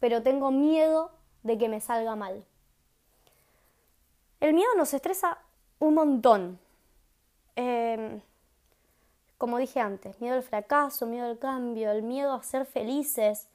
pero 0.00 0.22
tengo 0.22 0.50
miedo 0.50 1.12
de 1.42 1.58
que 1.58 1.68
me 1.68 1.80
salga 1.80 2.16
mal. 2.16 2.44
El 4.40 4.54
miedo 4.54 4.70
nos 4.76 4.94
estresa 4.94 5.38
un 5.78 5.94
montón. 5.94 6.58
Em, 7.56 8.20
como 9.38 9.58
dije 9.58 9.80
antes, 9.80 10.20
miedo 10.20 10.36
al 10.36 10.42
fracaso, 10.42 11.06
miedo 11.06 11.26
al 11.26 11.38
cambio, 11.38 11.90
el 11.90 12.02
miedo 12.02 12.34
a 12.34 12.42
ser 12.42 12.66
felices, 12.66 13.48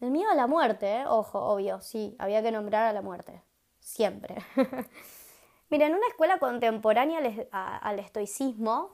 el 0.00 0.10
miedo 0.10 0.30
a 0.30 0.34
la 0.34 0.46
muerte, 0.46 1.00
¿eh? 1.00 1.04
ojo, 1.06 1.38
obvio, 1.40 1.80
sí, 1.80 2.16
había 2.18 2.42
que 2.42 2.50
nombrar 2.50 2.86
a 2.86 2.92
la 2.92 3.00
muerte, 3.00 3.40
siempre. 3.80 4.36
Mira, 5.70 5.86
en 5.86 5.94
una 5.94 6.06
escuela 6.08 6.38
contemporánea 6.38 7.20
al 7.50 7.98
estoicismo 7.98 8.90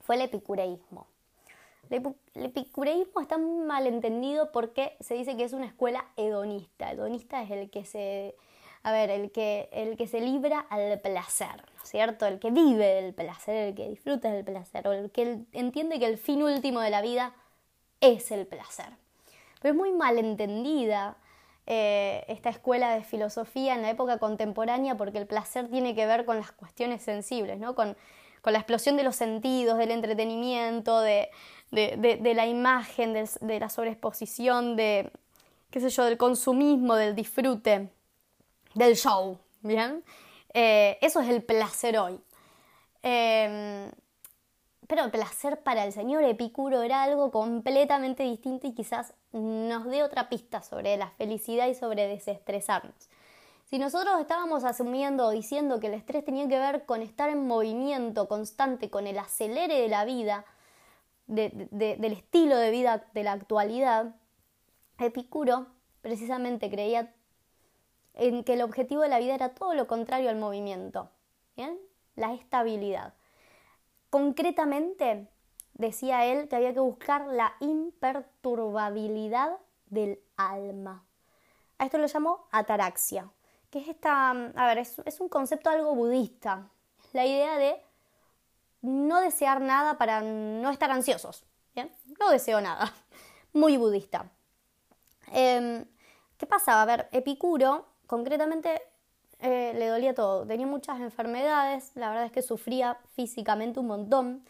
fue 0.00 0.16
el 0.16 0.22
epicureísmo. 0.22 1.06
El 1.90 2.14
epicureísmo 2.34 3.20
está 3.20 3.36
mal 3.36 3.86
entendido 3.86 4.50
porque 4.52 4.96
se 5.00 5.14
dice 5.14 5.36
que 5.36 5.44
es 5.44 5.52
una 5.52 5.66
escuela 5.66 6.06
hedonista. 6.16 6.90
Hedonista 6.90 7.42
es 7.42 7.50
el 7.50 7.70
que 7.70 7.84
se, 7.84 8.34
a 8.82 8.92
ver, 8.92 9.10
el 9.10 9.30
que, 9.30 9.68
el 9.72 9.96
que 9.96 10.06
se 10.06 10.20
libra 10.20 10.60
al 10.70 11.00
placer, 11.00 11.64
¿no 11.82 11.84
es 11.84 11.90
cierto? 11.90 12.26
El 12.26 12.38
que 12.38 12.52
vive 12.52 12.86
del 12.86 13.12
placer, 13.12 13.56
el 13.56 13.74
que 13.74 13.88
disfruta 13.88 14.30
del 14.30 14.44
placer, 14.44 14.86
o 14.86 14.92
el 14.92 15.10
que 15.10 15.40
entiende 15.52 15.98
que 15.98 16.06
el 16.06 16.16
fin 16.16 16.42
último 16.42 16.80
de 16.80 16.90
la 16.90 17.02
vida 17.02 17.34
es 18.00 18.30
el 18.30 18.46
placer. 18.46 18.90
Pero 19.60 19.74
es 19.74 19.78
muy 19.78 19.90
mal 19.90 20.16
entendida 20.16 21.16
eh, 21.66 22.24
esta 22.28 22.50
escuela 22.50 22.94
de 22.94 23.02
filosofía 23.02 23.74
en 23.74 23.82
la 23.82 23.90
época 23.90 24.18
contemporánea 24.18 24.96
porque 24.96 25.18
el 25.18 25.26
placer 25.26 25.68
tiene 25.68 25.96
que 25.96 26.06
ver 26.06 26.24
con 26.24 26.36
las 26.36 26.52
cuestiones 26.52 27.02
sensibles, 27.02 27.58
¿no? 27.58 27.74
con, 27.74 27.96
con 28.42 28.52
la 28.52 28.60
explosión 28.60 28.96
de 28.96 29.02
los 29.02 29.16
sentidos, 29.16 29.76
del 29.76 29.90
entretenimiento, 29.90 31.00
de, 31.00 31.30
de, 31.72 32.34
la 32.34 32.46
imagen, 32.46 33.12
de, 33.12 33.60
la 33.60 33.68
sobreexposición, 33.68 34.76
de, 34.76 35.10
qué 35.70 35.80
sé 35.80 35.90
yo, 35.90 36.04
del 36.04 36.16
consumismo, 36.16 36.94
del 36.94 37.16
disfrute, 37.16 37.88
del 38.74 38.96
show, 38.96 39.38
¿bien? 39.62 40.04
Eh, 40.54 40.98
eso 41.00 41.20
es 41.20 41.28
el 41.28 41.42
placer 41.42 41.98
hoy. 41.98 42.20
Em, 43.02 43.90
pero 44.86 45.04
el 45.04 45.10
placer 45.10 45.62
para 45.62 45.84
el 45.84 45.92
señor 45.92 46.22
Epicuro 46.24 46.82
era 46.82 47.02
algo 47.02 47.30
completamente 47.30 48.24
distinto 48.24 48.66
y 48.66 48.74
quizás 48.74 49.14
nos 49.32 49.86
dé 49.86 50.02
otra 50.02 50.28
pista 50.28 50.62
sobre 50.62 50.96
la 50.96 51.10
felicidad 51.10 51.66
y 51.68 51.74
sobre 51.74 52.06
desestresarnos. 52.08 53.08
Si 53.64 53.78
nosotros 53.78 54.20
estábamos 54.20 54.64
asumiendo 54.64 55.26
o 55.26 55.30
diciendo 55.30 55.80
que 55.80 55.86
el 55.86 55.94
estrés 55.94 56.24
tenía 56.26 56.46
que 56.46 56.58
ver 56.58 56.84
con 56.84 57.00
estar 57.00 57.30
en 57.30 57.46
movimiento 57.46 58.28
constante, 58.28 58.90
con 58.90 59.06
el 59.06 59.18
acelere 59.18 59.80
de 59.80 59.88
la 59.88 60.04
vida, 60.04 60.44
del 61.26 62.12
estilo 62.12 62.58
de 62.58 62.70
vida 62.70 63.06
de 63.14 63.24
la 63.24 63.32
actualidad, 63.32 64.14
Epicuro 64.98 65.68
precisamente 66.02 66.68
creía 66.68 67.14
en 68.14 68.44
que 68.44 68.54
el 68.54 68.62
objetivo 68.62 69.02
de 69.02 69.08
la 69.08 69.18
vida 69.18 69.34
era 69.34 69.54
todo 69.54 69.74
lo 69.74 69.86
contrario 69.86 70.30
al 70.30 70.36
movimiento, 70.36 71.10
¿bien? 71.56 71.78
la 72.14 72.32
estabilidad. 72.34 73.14
Concretamente, 74.10 75.28
decía 75.74 76.26
él 76.26 76.48
que 76.48 76.56
había 76.56 76.74
que 76.74 76.80
buscar 76.80 77.26
la 77.26 77.54
imperturbabilidad 77.60 79.58
del 79.86 80.20
alma. 80.36 81.04
A 81.78 81.86
esto 81.86 81.98
lo 81.98 82.06
llamó 82.06 82.46
ataraxia, 82.50 83.30
que 83.70 83.78
es 83.78 83.88
esta, 83.88 84.30
a 84.30 84.66
ver, 84.66 84.78
es, 84.78 85.00
es 85.04 85.20
un 85.20 85.28
concepto 85.28 85.70
algo 85.70 85.94
budista, 85.94 86.68
la 87.12 87.24
idea 87.24 87.56
de 87.56 87.82
no 88.82 89.20
desear 89.20 89.60
nada 89.60 89.96
para 89.96 90.20
no 90.20 90.70
estar 90.70 90.90
ansiosos. 90.90 91.44
¿bien? 91.74 91.90
No 92.20 92.30
deseo 92.30 92.60
nada. 92.60 92.92
Muy 93.52 93.76
budista. 93.76 94.30
Em, 95.32 95.84
¿Qué 96.36 96.46
pasaba? 96.46 96.82
A 96.82 96.86
ver, 96.86 97.08
Epicuro, 97.12 97.86
concretamente, 98.12 98.82
eh, 99.40 99.72
le 99.74 99.86
dolía 99.86 100.12
todo. 100.14 100.46
Tenía 100.46 100.66
muchas 100.66 101.00
enfermedades, 101.00 101.92
la 101.94 102.10
verdad 102.10 102.26
es 102.26 102.32
que 102.32 102.42
sufría 102.42 102.98
físicamente 103.16 103.80
un 103.80 103.86
montón. 103.86 104.44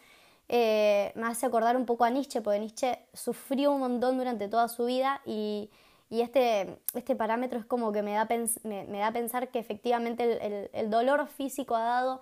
Eh, 0.49 1.13
me 1.15 1.27
hace 1.27 1.45
acordar 1.45 1.77
un 1.77 1.85
poco 1.85 2.03
a 2.03 2.09
Nietzsche, 2.09 2.41
porque 2.41 2.59
Nietzsche 2.59 2.99
sufrió 3.13 3.71
un 3.71 3.79
montón 3.79 4.17
durante 4.17 4.49
toda 4.49 4.67
su 4.67 4.83
vida 4.83 5.21
y, 5.25 5.69
este, 6.09 6.77
este, 6.93 7.15
parámetro 7.15 7.57
es 7.57 7.65
como 7.65 7.93
que 7.93 8.01
me 8.01 8.11
da, 8.11 8.27
me, 8.65 8.99
da 8.99 9.07
a 9.07 9.13
pensar 9.13 9.47
que 9.47 9.59
efectivamente 9.59 10.69
el 10.73 10.89
dolor 10.89 11.25
físico 11.29 11.77
ha 11.77 11.83
dado 11.83 12.21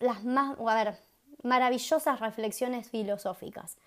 las 0.00 0.24
más, 0.24 0.58
a 0.58 0.74
ver, 0.74 0.98
maravillosas 1.44 2.18
reflexiones 2.18 2.90
filosóficas 2.90 3.78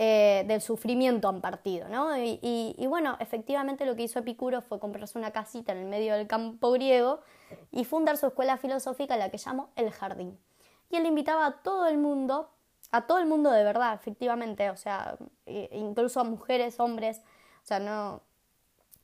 eh, 0.00 0.44
del 0.46 0.60
sufrimiento 0.60 1.28
han 1.28 1.40
partido, 1.40 1.88
¿no? 1.88 2.16
Y, 2.16 2.86
bueno, 2.86 3.16
efectivamente 3.18 3.84
lo 3.84 3.96
que 3.96 4.04
hizo 4.04 4.20
Epicuro 4.20 4.62
fue 4.62 4.78
comprarse 4.78 5.18
una 5.18 5.32
casita 5.32 5.72
en 5.72 5.78
el 5.78 5.86
medio 5.86 6.14
del 6.14 6.28
campo 6.28 6.70
griego 6.70 7.18
y 7.72 7.84
fundar 7.84 8.16
su 8.16 8.28
escuela 8.28 8.58
filosófica, 8.58 9.16
la 9.16 9.28
que 9.28 9.38
llamó 9.38 9.70
El 9.74 9.90
Jardín. 9.90 10.38
Y 10.88 10.98
él 10.98 11.06
invitaba 11.06 11.46
a 11.46 11.62
todo 11.64 11.88
el 11.88 11.98
mundo, 11.98 12.48
a 12.92 13.08
todo 13.08 13.18
el 13.18 13.26
mundo 13.26 13.50
de 13.50 13.64
verdad, 13.64 13.92
efectivamente, 13.94 14.70
o 14.70 14.76
sea, 14.76 15.18
incluso 15.46 16.20
a 16.20 16.24
mujeres, 16.24 16.78
hombres, 16.78 17.18
o 17.64 17.66
sea, 17.66 17.80
no, 17.80 18.22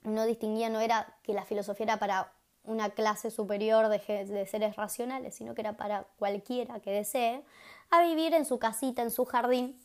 no 0.04 0.26
distinguía, 0.26 0.68
no 0.68 0.78
era 0.78 1.16
que 1.24 1.32
la 1.32 1.44
filosofía 1.44 1.86
era 1.86 1.98
para 1.98 2.32
una 2.62 2.90
clase 2.90 3.32
superior 3.32 3.88
de, 3.88 4.46
seres 4.46 4.76
racionales, 4.76 5.34
sino 5.34 5.56
que 5.56 5.62
era 5.62 5.76
para 5.76 6.06
cualquiera 6.20 6.78
que 6.78 6.92
desee, 6.92 7.42
a 7.90 8.00
vivir 8.04 8.32
en 8.32 8.44
su 8.44 8.60
casita, 8.60 9.02
en 9.02 9.10
su 9.10 9.24
jardín 9.24 9.80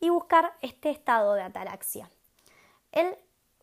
y 0.00 0.10
buscar 0.10 0.52
este 0.62 0.90
estado 0.90 1.34
de 1.34 1.42
ataraxia. 1.42 2.10
Él, 2.92 3.16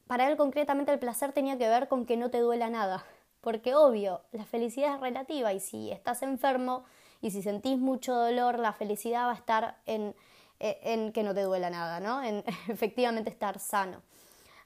para 0.08 0.30
él 0.30 0.38
concretamente 0.38 0.92
el 0.92 1.00
placer 1.00 1.34
tenía 1.34 1.58
que 1.58 1.68
ver 1.68 1.88
con 1.88 2.06
que 2.06 2.18
no 2.18 2.30
te 2.30 2.40
duela 2.40 2.70
nada, 2.70 3.06
porque 3.42 3.76
obvio, 3.76 4.22
la 4.32 4.46
felicidad 4.46 4.96
es 4.96 5.02
relativa 5.02 5.54
y 5.54 5.60
si 5.60 5.92
estás 5.92 6.22
enfermo 6.24 6.86
y 7.22 7.32
si 7.32 7.42
sentís 7.42 7.78
mucho 7.78 8.14
dolor, 8.14 8.60
la 8.60 8.74
felicidad 8.74 9.28
va 9.28 9.32
a 9.32 9.36
estar 9.36 9.78
en, 9.86 10.16
en 10.60 11.12
que 11.12 11.24
no 11.24 11.34
te 11.34 11.42
duela 11.42 11.70
nada, 11.70 12.00
¿no? 12.00 12.24
En 12.24 12.44
efectivamente 12.68 13.30
estar 13.30 13.60
sano. 13.60 14.02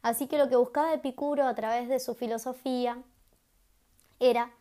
Así 0.01 0.27
que 0.27 0.37
lo 0.37 0.49
que 0.49 0.55
buscaba 0.55 0.93
Epicuro 0.93 1.45
a 1.45 1.55
través 1.55 1.89
de 1.89 1.99
su 1.99 2.15
filosofía 2.15 2.97
era 4.19 4.51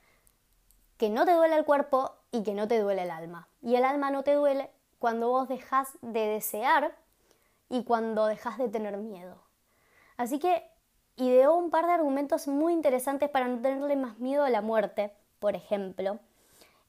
que 0.96 1.10
no 1.10 1.24
te 1.24 1.32
duele 1.32 1.56
el 1.56 1.64
cuerpo 1.64 2.12
y 2.32 2.42
que 2.42 2.54
no 2.54 2.66
te 2.66 2.80
duele 2.80 3.02
el 3.02 3.10
alma. 3.10 3.48
Y 3.62 3.76
el 3.76 3.84
alma 3.84 4.10
no 4.10 4.24
te 4.24 4.34
duele 4.34 4.70
cuando 4.98 5.28
vos 5.28 5.48
dejas 5.48 5.88
de 6.02 6.26
desear 6.26 6.96
y 7.68 7.84
cuando 7.84 8.26
dejas 8.26 8.58
de 8.58 8.68
tener 8.68 8.96
miedo. 8.96 9.36
Así 10.16 10.38
que 10.38 10.68
ideó 11.16 11.54
un 11.54 11.70
par 11.70 11.86
de 11.86 11.92
argumentos 11.92 12.48
muy 12.48 12.72
interesantes 12.72 13.28
para 13.28 13.48
no 13.48 13.60
tenerle 13.60 13.96
más 13.96 14.18
miedo 14.18 14.44
a 14.44 14.50
la 14.50 14.60
muerte, 14.60 15.12
por 15.38 15.54
ejemplo. 15.54 16.18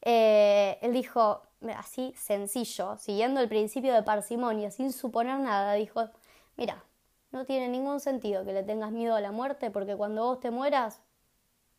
Eh, 0.02 0.78
él 0.82 0.94
dijo, 0.94 1.42
así 1.76 2.14
sencillo, 2.16 2.98
siguiendo 2.98 3.42
el 3.42 3.50
principio 3.50 3.94
de 3.94 4.04
parsimonia, 4.04 4.72
sin 4.72 4.94
suponer 4.94 5.40
nada, 5.40 5.74
dijo, 5.74 6.10
mira, 6.56 6.84
no 7.32 7.46
tiene 7.46 7.68
ningún 7.68 8.00
sentido 8.00 8.46
que 8.46 8.54
le 8.54 8.64
tengas 8.64 8.92
miedo 8.92 9.16
a 9.16 9.22
la 9.22 9.32
muerte 9.32 9.70
porque 9.72 9.96
cuando 9.96 10.24
vos 10.24 10.40
te 10.40 10.52
mueras 10.52 11.02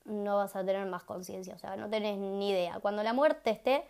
no 0.04 0.36
vas 0.36 0.54
a 0.56 0.64
tener 0.64 0.86
más 0.86 1.04
conciencia, 1.04 1.54
o 1.54 1.58
sea, 1.58 1.76
no 1.76 1.88
tenés 1.88 2.18
ni 2.18 2.50
idea. 2.50 2.80
Cuando 2.80 3.02
la 3.02 3.12
muerte 3.12 3.50
esté, 3.50 3.84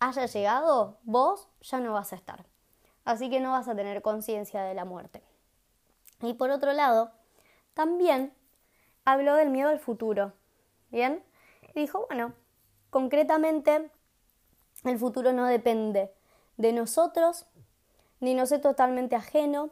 haya 0.00 0.26
llegado, 0.26 0.98
vos 1.04 1.48
ya 1.60 1.78
no 1.78 1.92
vas 1.92 2.12
a 2.12 2.16
estar. 2.16 2.46
Así 3.04 3.30
que 3.30 3.40
no 3.40 3.52
vas 3.52 3.68
a 3.68 3.76
tener 3.76 4.02
conciencia 4.02 4.62
de 4.62 4.74
la 4.74 4.84
muerte. 4.84 5.22
Y 6.22 6.34
por 6.34 6.50
otro 6.50 6.72
lado, 6.72 7.12
también 7.74 8.34
habló 9.04 9.34
del 9.36 9.50
miedo 9.50 9.68
al 9.68 9.78
futuro. 9.78 10.32
¿Bien? 10.90 11.22
Y 11.74 11.80
dijo, 11.80 12.06
bueno, 12.08 12.34
concretamente 12.90 13.90
el 14.84 14.98
futuro 14.98 15.32
no 15.32 15.46
depende 15.46 16.12
de 16.56 16.72
nosotros, 16.72 17.46
ni 18.18 18.34
nos 18.34 18.52
es 18.52 18.60
totalmente 18.60 19.16
ajeno, 19.16 19.70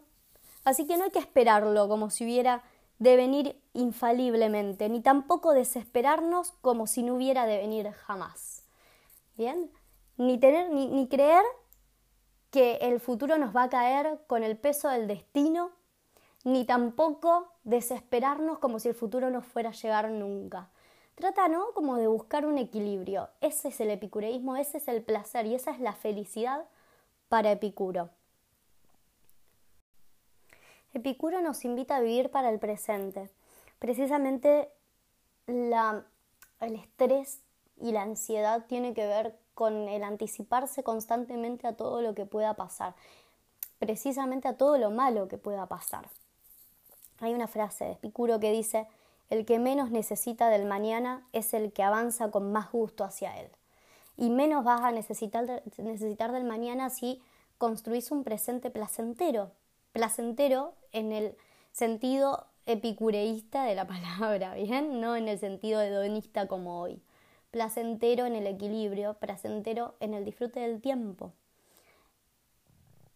así 0.65 0.87
que 0.87 0.97
no 0.97 1.05
hay 1.05 1.11
que 1.11 1.19
esperarlo 1.19 1.89
como 1.89 2.11
si 2.11 2.25
hubiera 2.25 2.63
de 2.99 3.17
venir 3.17 3.61
infaliblemente, 3.75 4.89
ni 4.89 5.01
tampoco 5.01 5.53
desesperarnos 5.53 6.53
como 6.61 6.87
si 6.87 7.03
no 7.03 7.15
hubiera 7.15 7.47
de 7.47 7.59
venir 7.59 7.91
jamás. 7.93 8.65
¿Bien? 9.37 9.71
Ni, 10.19 10.39
tener, 10.39 10.71
ni, 10.71 10.87
ni 10.89 11.09
creer 11.09 11.45
que 12.51 12.77
el 12.77 13.01
futuro 13.01 13.39
nos 13.39 13.55
va 13.55 13.65
a 13.65 13.69
caer 13.69 14.21
con 14.27 14.43
el 14.43 14.57
peso 14.59 14.89
del 14.89 15.07
destino, 15.07 15.71
ni 16.45 16.65
tampoco 16.65 17.53
desesperarnos 17.65 18.59
como 18.59 18.79
si 18.79 18.89
el 18.89 18.95
futuro 18.95 19.31
no 19.31 19.43
fuera 19.43 19.71
a 19.71 19.73
llegar 19.73 20.11
nunca. 20.11 20.69
Trata, 21.15 21.49
¿no? 21.49 21.73
Como 21.75 21.97
de 21.97 22.07
buscar 22.07 22.47
un 22.47 22.59
equilibrio. 22.59 23.29
Ese 23.41 23.69
es 23.69 23.81
el 23.81 23.91
epicureísmo, 23.91 24.57
ese 24.57 24.79
es 24.79 24.87
el 24.87 25.03
placer 25.03 25.47
y 25.47 25.55
esa 25.55 25.73
es 25.73 25.81
la 25.81 25.93
felicidad 25.93 26.65
para 27.29 27.51
Epicuro. 27.51 28.11
Epicuro 30.95 31.41
nos 31.43 31.65
invita 31.65 31.97
a 31.97 32.01
vivir 32.01 32.31
para 32.31 32.51
el 32.51 32.59
presente. 32.59 33.31
Precisamente 33.79 34.71
el 35.47 35.75
estrés 36.61 37.41
y 37.81 37.93
la 37.93 38.03
ansiedad 38.03 38.67
tiene 38.67 38.95
que 38.95 39.07
ver 39.07 39.37
con 39.59 39.89
el 39.89 40.05
anticiparse 40.05 40.85
constantemente 40.85 41.67
a 41.67 41.73
todo 41.73 42.01
lo 42.01 42.15
que 42.15 42.27
pueda 42.27 42.55
pasar, 42.55 42.95
precisamente 43.81 44.47
a 44.47 44.57
todo 44.57 44.79
lo 44.79 44.93
malo 44.93 45.27
que 45.27 45.37
pueda 45.37 45.67
pasar. 45.67 46.09
Hay 47.19 47.35
una 47.35 47.49
frase 47.49 47.87
de 47.87 47.93
Epicuro 47.95 48.39
que 48.39 48.53
dice, 48.53 48.87
el 49.31 49.45
que 49.45 49.59
menos 49.59 49.91
necesita 49.91 50.49
del 50.49 50.65
mañana 50.65 51.27
es 51.33 51.55
el 51.55 51.73
que 51.73 51.83
avanza 51.83 52.31
con 52.31 52.53
más 52.53 52.71
gusto 52.71 53.03
hacia 53.03 53.37
él. 53.37 53.49
Y 54.17 54.31
menos 54.31 54.63
vas 54.63 54.83
a 54.83 54.93
necesitar, 54.93 55.65
necesitar 55.77 56.31
del 56.31 56.45
mañana 56.45 56.89
si 56.89 57.21
construís 57.59 58.13
un 58.13 58.23
presente 58.23 58.71
placentero, 58.71 59.51
placentero 59.91 60.75
en 60.93 61.11
el 61.11 61.37
sentido 61.73 62.47
epicureísta 62.67 63.65
de 63.65 63.75
la 63.75 63.89
palabra, 63.89 64.55
¿bien? 64.55 65.01
No 65.01 65.17
en 65.17 65.27
el 65.27 65.41
sentido 65.41 65.81
hedonista 65.81 66.47
como 66.47 66.81
hoy. 66.81 67.03
Placentero 67.51 68.27
en 68.27 68.35
el 68.35 68.47
equilibrio, 68.47 69.15
placentero 69.15 69.95
en 70.01 70.15
el 70.15 70.25
disfrute 70.25 70.61
del 70.61 70.81
tiempo. 70.81 71.33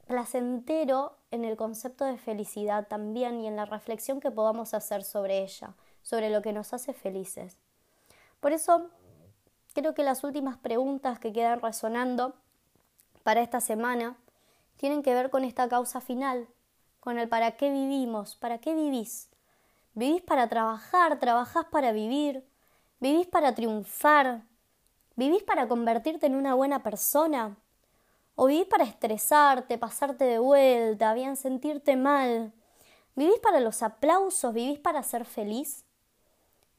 placentero 0.06 1.16
en 1.30 1.44
el 1.44 1.56
concepto 1.56 2.04
de 2.04 2.18
felicidad 2.18 2.86
también 2.88 3.40
y 3.40 3.46
en 3.46 3.56
la 3.56 3.64
reflexión 3.64 4.20
que 4.20 4.30
podamos 4.30 4.74
hacer 4.74 5.04
sobre 5.04 5.42
ella, 5.42 5.74
sobre 6.02 6.28
lo 6.28 6.42
que 6.42 6.52
nos 6.52 6.74
hace 6.74 6.92
felices. 6.92 7.56
Por 8.40 8.52
eso, 8.52 8.90
creo 9.72 9.94
que 9.94 10.02
las 10.02 10.22
últimas 10.24 10.58
preguntas 10.58 11.18
que 11.18 11.32
quedan 11.32 11.60
resonando 11.60 12.34
para 13.22 13.40
esta 13.40 13.60
semana 13.60 14.18
tienen 14.76 15.02
que 15.02 15.14
ver 15.14 15.30
con 15.30 15.44
esta 15.44 15.68
causa 15.68 16.00
final, 16.00 16.46
con 17.00 17.18
el 17.18 17.28
para 17.28 17.52
qué 17.56 17.70
vivimos, 17.70 18.36
para 18.36 18.58
qué 18.58 18.74
vivís. 18.74 19.30
¿Vivís 19.94 20.22
para 20.22 20.48
trabajar? 20.48 21.18
¿Trabajás 21.20 21.66
para 21.66 21.92
vivir? 21.92 22.44
¿Vivís 23.02 23.26
para 23.26 23.52
triunfar? 23.52 24.44
¿Vivís 25.16 25.42
para 25.42 25.66
convertirte 25.66 26.26
en 26.26 26.36
una 26.36 26.54
buena 26.54 26.84
persona? 26.84 27.56
¿O 28.36 28.46
vivís 28.46 28.66
para 28.66 28.84
estresarte, 28.84 29.76
pasarte 29.76 30.24
de 30.24 30.38
vuelta, 30.38 31.12
bien 31.12 31.34
sentirte 31.34 31.96
mal? 31.96 32.52
¿Vivís 33.16 33.40
para 33.40 33.58
los 33.58 33.82
aplausos? 33.82 34.54
¿Vivís 34.54 34.78
para 34.78 35.02
ser 35.02 35.24
feliz? 35.24 35.84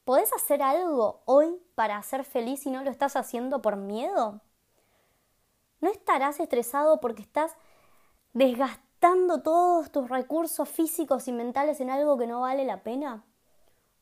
¿Podés 0.05 0.31
hacer 0.31 0.63
algo 0.63 1.23
hoy 1.25 1.62
para 1.75 2.01
ser 2.03 2.23
feliz 2.23 2.65
y 2.65 2.71
no 2.71 2.86
lo 2.86 2.89
estás 2.89 3.17
haciendo 3.17 3.62
por 3.62 3.75
miedo? 3.75 4.39
¿No 5.81 5.89
estarás 5.89 6.39
estresado 6.39 7.01
porque 7.01 7.21
estás 7.21 7.51
desgastando 8.31 9.41
todos 9.41 9.91
tus 9.91 10.07
recursos 10.07 10.69
físicos 10.69 11.27
y 11.27 11.33
mentales 11.33 11.81
en 11.81 11.89
algo 11.89 12.17
que 12.17 12.27
no 12.27 12.39
vale 12.39 12.63
la 12.63 12.81
pena? 12.81 13.25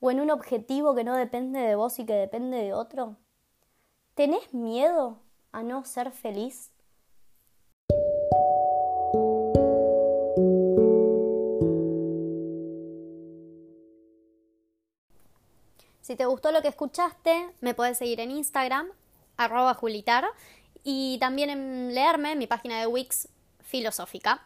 ¿O 0.04 0.10
en 0.10 0.20
un 0.20 0.32
objetivo 0.32 0.96
que 0.96 1.04
no 1.04 1.16
depende 1.16 1.60
de 1.60 1.76
vos 1.76 2.00
y 2.00 2.08
que 2.08 2.14
depende 2.14 2.58
de 2.58 2.74
otro? 2.74 3.18
¿Tenés 4.16 4.52
miedo 4.52 5.20
a 5.52 5.62
no 5.62 5.86
ser 5.86 6.12
feliz? 6.12 6.72
Si 16.02 16.16
te 16.16 16.26
gustó 16.26 16.52
lo 16.52 16.64
que 16.64 16.70
escuchaste, 16.70 17.52
me 17.62 17.76
puedes 17.76 18.00
seguir 18.00 18.22
en 18.22 18.32
Instagram, 18.32 18.90
arroba 19.38 19.76
julitar, 19.76 20.26
y 20.84 21.20
también 21.20 21.52
en 21.52 21.94
leerme 21.94 22.32
en 22.32 22.40
mi 22.40 22.48
página 22.48 22.80
de 22.80 22.88
Wix 22.88 23.28
filosófica. 23.60 24.44